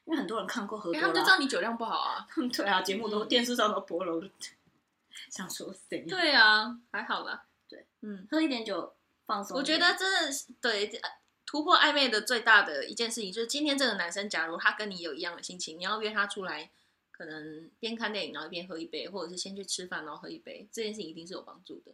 [0.04, 2.24] 因为很多人看过喝多了，他们就知道你酒量不好啊。
[2.54, 4.30] 对啊，节目都、嗯、电视上都播了，
[5.30, 6.02] 想说谁？
[6.02, 7.44] 对啊，还好啦。
[7.68, 8.94] 对，嗯，喝一点酒
[9.24, 9.56] 放松。
[9.58, 11.00] 我觉得真的是对
[11.44, 16.70] 突破暧昧的最大的一件事情，就是今天这个男生，假如他跟你有一样的心情，你要约他出来，
[17.10, 21.92] 可能边看电影然后边喝一杯，或者是先去吃饭然后喝一杯，这件事情一定是有帮助的。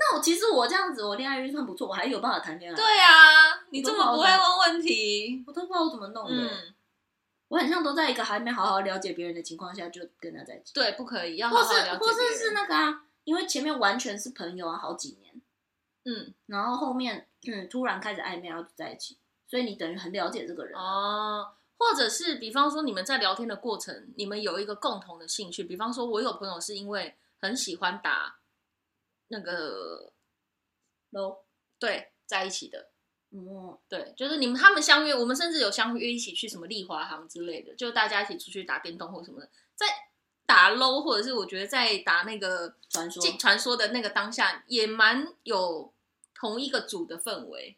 [0.00, 2.74] 那我其实我这样子，我恋爱运算不错，我还有办法谈恋爱。
[2.74, 6.34] 对啊，你这么不会问问题，我都不知道我怎么弄的。
[6.34, 6.74] 嗯
[7.50, 10.72] 我很像都在一个还没好好了解别人的情况下就跟他在一起。
[10.72, 11.96] 对，不可以，要好好了解。
[11.96, 15.34] 或是或是是那个啊，因为前面完全是朋友啊，好几年，
[16.04, 19.16] 嗯，然后后面嗯突然开始暧昧，然后就在一起，
[19.48, 21.48] 所以你等于很了解这个人哦。
[21.76, 28.36] 或者是比方说你们在聊天的过程，你们有一个共同的兴趣，比方说我有朋友是因为很喜欢打
[29.30, 30.12] 那个
[31.12, 31.38] LOL，
[31.78, 32.88] 对，在一起的。
[33.32, 39.86] 嗯，对，就是你们他们相约，我们甚至有相约一起去什么丽华行之类的，就大家一起出去打电动或什么的，在
[40.46, 45.92] 打 LOL 或者是我觉得在打那个传说传说的那个当下，也蛮有
[46.34, 47.76] 同一个组的氛围。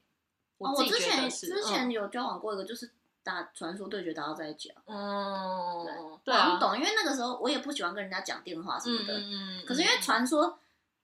[0.56, 2.90] 我我之前之前有交往过一个，就是
[3.22, 4.82] 打传说对决打到在一起啊。
[4.86, 9.18] 嗯，对，我不懂，因为那个时候我也不喜欢跟人家讲电话什么的。
[9.18, 10.58] 嗯，可是因为传说，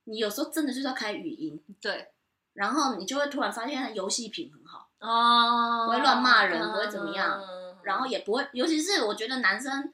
[0.08, 1.62] 你有时候真的就是要开语音。
[1.80, 2.08] 对。
[2.54, 7.40] 然后你就会突然发现他游戏品很好哦，不会乱骂人，不会怎么样，
[7.84, 9.92] 然后也不会，尤其是我觉得男生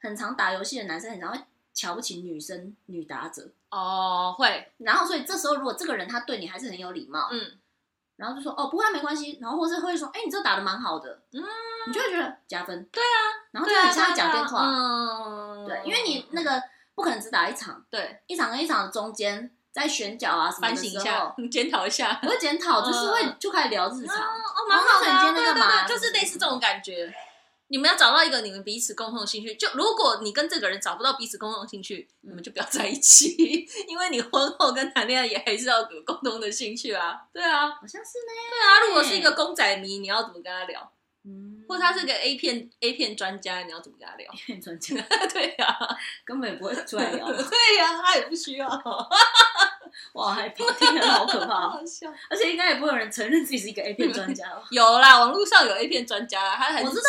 [0.00, 1.40] 很常打游戏的男生，很常会
[1.72, 4.72] 瞧不起女生女打者哦，会。
[4.78, 7.52] 然后所以这时候如果这个人他对你还是很有礼貌，嗯，
[8.16, 11.44] 然后就说哦不会没关系，然后或是会说哎你这打的蛮好的，嗯，
[11.86, 16.60] 你就会觉得加分，对啊，然后就很像讲电话，嗯，对，因为你那个
[17.00, 19.50] 不可能只打一场，对，一场跟一场的中间。
[19.72, 24.16] 在选角啊什么的时候，反省一下，检讨一下，不会检讨，就是会就开始聊日常。
[24.16, 27.14] 哦，蛮好的啊，对对对，就是类似这种感觉。
[27.68, 29.54] 你们要找到一个你们彼此共同的兴趣。
[29.54, 37.20] 就如果你跟这个人找不到彼此共同的兴趣，你们就不要在一起， 因为你婚后跟谈恋爱也还是要有共同的兴趣啊。
[37.32, 38.32] 对啊，好像是呢。
[38.50, 40.92] 对啊，如果是一个公仔迷，你要怎么跟他聊？
[41.30, 44.96] 嗯，或者他是个 A 片 A 片专家，你要怎么跟他聊？A 片专家，
[45.32, 45.78] 对呀，
[46.24, 47.26] 根本也不会出来聊。
[47.30, 48.68] 对呀，他也不需要。
[50.14, 52.12] 哇，害怕，听起来好可怕，好笑。
[52.28, 54.62] 而且应该也不会有人承认自己是一个 A 片专家吧？
[54.70, 57.02] 有啦，网络上有 A 片专家，他还是我知道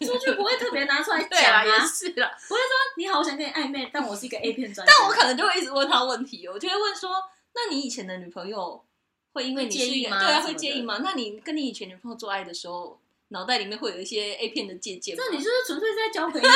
[0.00, 2.30] 那个出去不会特别拿出来讲啊，也是啦。
[2.48, 4.92] 不会说你好，我想跟你暧昧，但我是一个 A 片专家。
[4.96, 7.10] 但我可能就会一直问他问题，我就会问说：
[7.54, 8.84] 那你以前的女朋友
[9.32, 10.18] 会因为你介意吗？
[10.18, 11.00] 对啊，会介意吗？
[11.02, 15.22] 那你跟你以前女朋友做爱的时候，脑袋里面会有一些 A 片的借鉴吗？
[15.24, 16.42] 这你是不是纯粹在交朋友？
[16.48, 16.50] 对，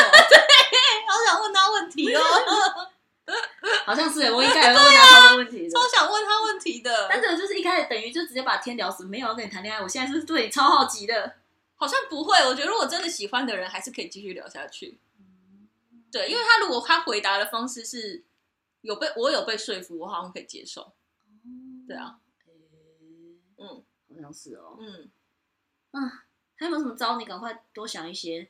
[1.08, 2.22] 好想问他问题哦。
[3.86, 7.06] 好像是，我应该也会问他问题的，超想问他问题的。
[7.08, 9.80] 但这个就是一开始等于就直接把天聊死，没有要跟你谈恋爱。
[9.80, 11.36] 我现在是对你超好奇的，
[11.76, 12.36] 好像不会。
[12.46, 14.98] 我觉得如果真的喜欢的人，还是可以继续聊下去。
[16.10, 18.24] 对，因为他如果他回答的方式是
[18.80, 20.92] 有被我有被说服，我好像可以接受。
[21.86, 22.18] 对啊，
[23.56, 25.10] 嗯，好像是哦，嗯，
[25.92, 26.24] 啊，
[26.56, 27.16] 还有没有什么招？
[27.16, 28.48] 你赶快多想一些。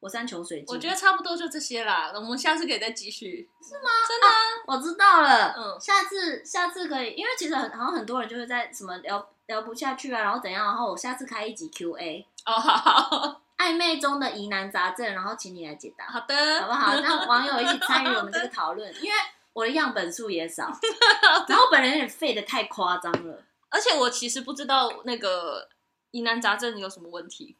[0.00, 2.12] 我山穷水尽，我觉得差不多就这些啦。
[2.14, 3.90] 我们下次可以再继续，是吗？
[4.06, 5.52] 真的、啊啊，我知道了。
[5.56, 12.24] 嗯，下次下次可以，因为其实很好像很多人就会在什么聊聊不下去啊，然后怎样，然后我下次开一集 Q A。
[12.46, 16.94] 哦，好，好， 暧昧中的疑难杂症，然后请你来解答，好的，好不好？
[17.00, 19.18] 让网友一起参与我们这个 讨论，因为
[19.52, 20.70] 我的样本数也少，
[21.48, 25.68] 然后我本人有点废的太夸张了，而且我其实不知道那个
[26.18, 27.56] 疑难杂症有什么问题。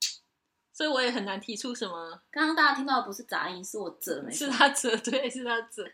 [0.72, 2.20] 所以我也很难提出什么。
[2.30, 4.32] 刚刚大家听到的不是杂音，是我折没？
[4.32, 5.88] 是他折，对，是他折。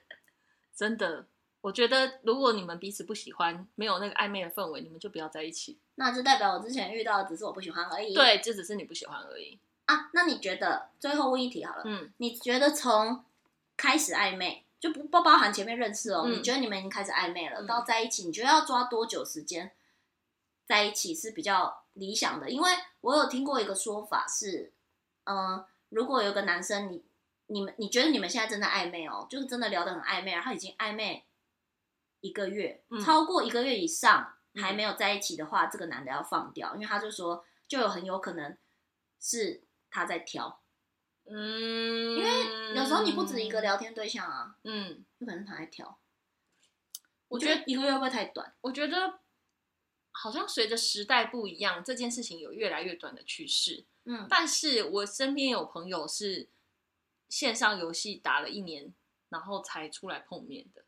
[0.75, 1.27] 真的，
[1.61, 5.79] 我觉得如果你们彼此不喜欢，没有那个暧昧的氛围，你们就不要在一起。
[5.97, 8.15] 那就代表我之前遇到的只是我不喜欢而已。
[8.15, 9.59] 对，这只是你不喜欢而已。
[9.85, 10.89] 啊，那你觉得？
[10.99, 11.83] 最后问一题好了。
[11.85, 12.11] 嗯。
[12.17, 13.25] 你觉得从
[13.77, 16.23] 开始暧昧就不不包含前面认识哦？
[16.25, 19.71] 嗯、你觉得你们已经开始暧昧了，嗯、到在一起，你觉得要抓多久时间
[20.71, 22.49] 在一起是比较理想的？
[22.49, 24.73] 因为我有听过一个说法是。
[25.25, 27.05] 嗯、呃，如果有个男生，你、
[27.47, 31.25] 你们、你觉得你们现在正在暧昧哦，就是真的聊得很暧昧，然后已经暧昧
[32.21, 38.57] 一个月，嗯、超过一个月以上还没有在一起的话，嗯、这个男的要放掉，因为他就说，就有很有可能
[39.21, 40.61] 是他在挑，
[41.27, 45.99] 嗯，因为有时候你不止一个聊天对象啊，嗯，有可能他在挑。
[47.29, 48.53] 我觉得一个月会不会太短？
[48.63, 49.21] 我觉得
[50.13, 53.85] 好像随着时代不一样，这件事情有越来越短的趋势。
[54.05, 56.49] 嗯，但是我身边有朋友是
[57.29, 58.93] 线上游戏打了一年，
[59.29, 60.83] 然后才出来碰面的。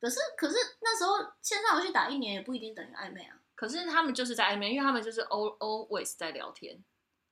[0.00, 3.40] 可是，可是那时候线上游戏打一年也不一定等于暧昧啊。
[3.54, 6.82] 可是他们就是在暧昧，因为他们就是 always 在聊天，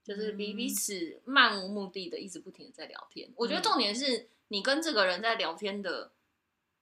[0.05, 3.29] 就是彼彼此漫无目的的一直不停的在聊天。
[3.31, 6.13] 嗯、我觉得重点是你跟这个人在聊天的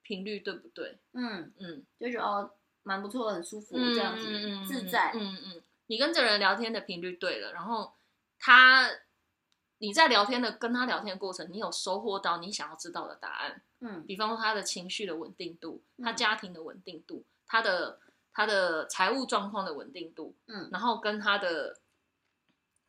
[0.03, 0.99] 频率对不对？
[1.13, 2.51] 嗯嗯，就觉得哦
[2.87, 5.13] 蛮不错，很舒服这样子，嗯、自在。
[5.15, 7.93] 嗯嗯，嗯，你跟这人聊天的频率对了，然后。
[8.39, 8.91] 他，
[9.79, 13.63] 你在聊天的跟他聊天的过程，你有收获到你想要知道的答案。
[13.81, 17.99] 嗯，比方说他的情绪的稳定度，他家庭的稳定度，他的
[18.35, 21.81] 他的财务状况的稳定度，嗯，然后跟他的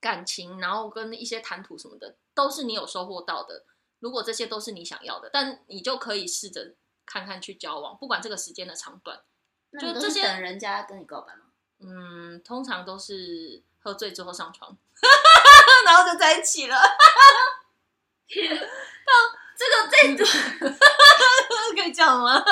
[0.02, 3.64] 感情，然后跟一些谈吐什么的，都是你有收获到的。
[4.00, 6.76] 如果这些都是你想要的，但你就可以试着
[7.06, 9.22] 看看去交往，不管这个时间的长短。
[9.80, 11.42] 就这些等人家跟你告白吗？
[11.80, 14.76] 嗯，通常都是喝醉之后上床。
[15.86, 16.88] 然后就在一起了， 到
[19.56, 19.88] 这个
[20.18, 20.28] 这种
[21.78, 22.44] 可以叫吗？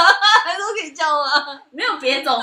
[0.43, 1.61] 还都可以叫吗？
[1.71, 2.41] 没有别种。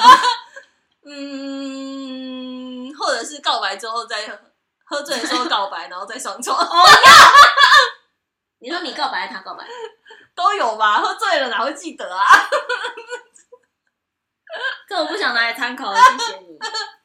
[1.05, 4.41] 嗯，或者是告白之后再
[4.85, 6.59] 喝醉的时候告白，然后再上床。
[8.59, 9.65] 你说你告白，他告白，
[10.35, 10.99] 都有吧？
[11.01, 12.25] 喝醉了哪会记得啊？
[14.93, 16.59] 这我不想拿来参考了，谢谢你。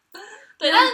[0.60, 0.86] 对，但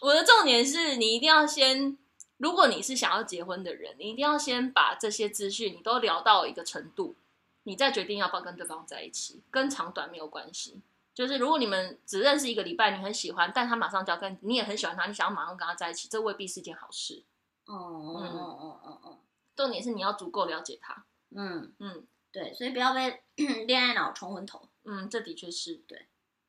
[0.00, 1.98] 我的重点是你一定要先。
[2.36, 7.16] 如果你是想要结婚的人，你一定要先把这些资讯你都聊到一个程度，
[7.64, 10.80] 你再决定要不要跟对方在一起，跟长短没有关系。
[11.12, 17.24] 就是如果你们只认识一个礼拜，你很喜欢，但他马上就要跟你也很喜欢他，你想要马上跟他在一起，这未必是件好事。
[17.64, 19.18] 哦哦哦哦哦哦，
[19.56, 21.04] 重点是你要足够了解他。
[21.34, 23.22] 嗯嗯，对，所以不要被
[23.66, 24.68] 恋爱脑冲昏头。
[24.84, 26.06] 嗯，这的确是对。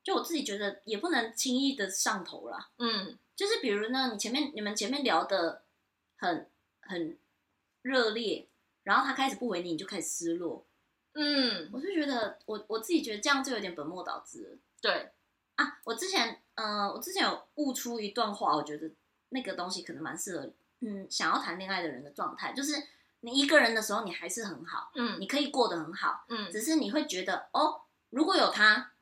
[0.07, 2.69] 就我自己觉得，也不能轻易的上头了。
[2.77, 5.63] 嗯，就是比如呢，你前面你们前面聊的。
[6.19, 6.49] 很
[6.81, 7.15] 很
[7.83, 8.49] 热烈，
[8.81, 10.65] 然后他开始不回你，你就开始失落。
[11.13, 14.57] 嗯，我就觉得我我自己觉得这样就有点本末倒置了。
[14.81, 15.11] 对
[15.57, 18.89] 啊，我之前嗯、呃，我之前有悟出一段话，我觉得
[19.29, 22.73] 那个东西可能蛮适合嗯想要谈恋爱的人的状态，就是
[23.19, 28.93] 你一个人的时候，你还是很好，嗯，你可以过得很好，嗯，只是你会觉得哦，如果有他。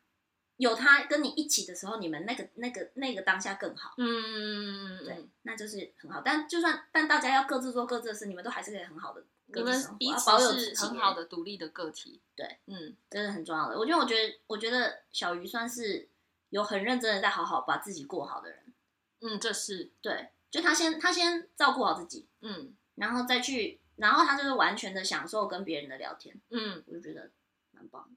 [0.58, 3.94] 有他跟你一起的时候，你们那个、那个、那个当下更好。
[3.98, 6.22] 嗯，对，那就是很好。
[6.24, 9.24] 但就算但大家要各自做各自的事，你们都还是可以很好的。
[9.48, 12.20] 你们彼此是很好的独立的个体。
[12.36, 13.78] 对，嗯，这是很重要的。
[13.78, 16.10] 我觉得，我觉得，我觉得小鱼算是
[16.50, 18.74] 有很认真的在好好把自己过好的人。
[19.22, 20.30] 嗯，这是对。
[20.50, 26.40] 就他先他先照顾好自己，嗯，然后再去，然后他就是完全的享受跟别人的聊天。
[26.50, 27.30] 嗯，我就觉得
[27.72, 28.10] 蛮棒。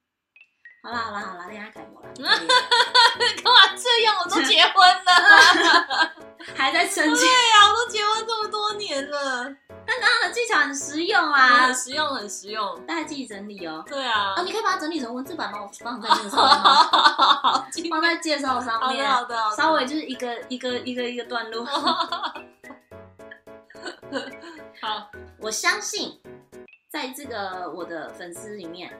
[0.89, 2.09] 好啦好啦好啦，恋爱楷模了。
[2.17, 4.17] 干嘛这样？
[4.25, 6.11] 我都结婚了，
[6.57, 7.21] 还在生气？
[7.21, 9.55] 对呀，我都结婚这么多年了。
[9.87, 12.81] 但刚刚的技巧很实用啊，很实用，很实用。
[12.87, 13.85] 大家自己整理哦。
[13.87, 14.33] 对啊。
[14.35, 15.59] 哦，你可以把它整理成文字版吗？
[15.61, 17.67] 我帮你在介绍吗？
[17.91, 19.07] 放在介绍上面。
[19.07, 19.57] 好的好的。
[19.57, 21.67] 稍微就是一个一个一个一个段落。
[24.81, 26.19] 好，我相信，
[26.89, 28.91] 在这个我的粉丝里面。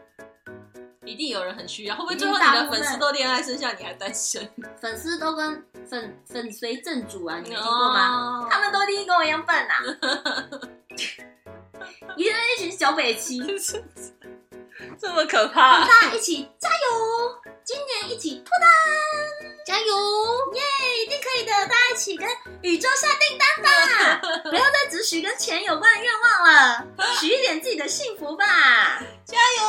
[1.09, 4.49] 一定有人很需要，会不会最后你的粉丝都恋爱，剩下你还单身？
[4.81, 8.51] 粉丝都跟粉粉随正主啊，你没听过吗？Oh.
[8.53, 9.75] 他们都一定跟我一样笨呐，
[12.17, 13.41] 一定一群小北七，
[15.01, 15.81] 这么可怕！
[15.81, 18.67] 大家一起加油，今年一起脱单，
[19.67, 19.85] 加油，
[20.55, 20.63] 耶，
[21.05, 21.53] 一定可以的！
[21.53, 22.27] 大家一起跟
[22.63, 26.87] 宇宙下订单吧， 不要再只许跟钱有关的愿望了，
[27.21, 28.47] 许一点自己的幸福吧，
[29.27, 29.63] 加油，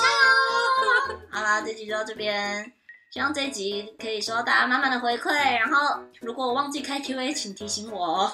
[0.00, 1.18] 加油！
[1.28, 2.72] 好了，这集就到这边，
[3.10, 5.32] 希望这一集可以收到大家满满的回馈。
[5.58, 8.32] 然后，如果我忘记开 Q&A，请提醒我哦。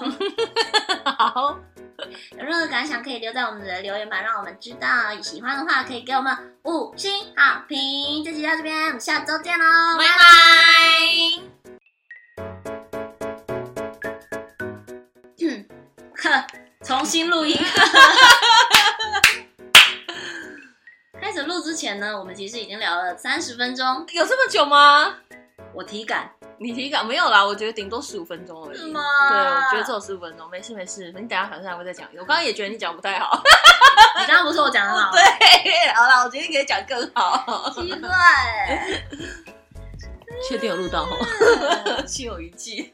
[1.19, 1.59] 好。
[2.39, 4.87] 有任何感想可以留在我们的留言板，让我们知道。
[5.23, 8.23] 喜欢的话可以给我们五星好评。
[8.23, 9.65] 这集到这边，我们下周见喽，
[9.99, 10.23] 拜拜。
[15.39, 15.67] 哼，
[16.23, 16.47] 呵，
[16.85, 17.59] 重新录音。
[21.45, 25.17] 录之前呢，我们其实已经聊了三十分钟，有这么久吗？
[25.75, 26.31] 我体感。
[26.59, 28.79] 你体感没有啦，我觉得顶多十五分钟而已。
[28.79, 29.01] 是吗？
[29.29, 31.13] 对，我觉得只有十五分钟，没事没事。
[31.13, 32.09] 你等下反正还会再讲。
[32.13, 33.43] 我刚刚也觉得你讲不太好。
[34.19, 35.13] 你刚刚不是我讲的好？
[35.13, 35.21] 对，
[35.95, 37.71] 好啦，我决定可以讲更好。
[37.75, 38.09] 奇怪，
[40.49, 41.19] 确定有录到哦，
[42.09, 42.91] 心有余悸。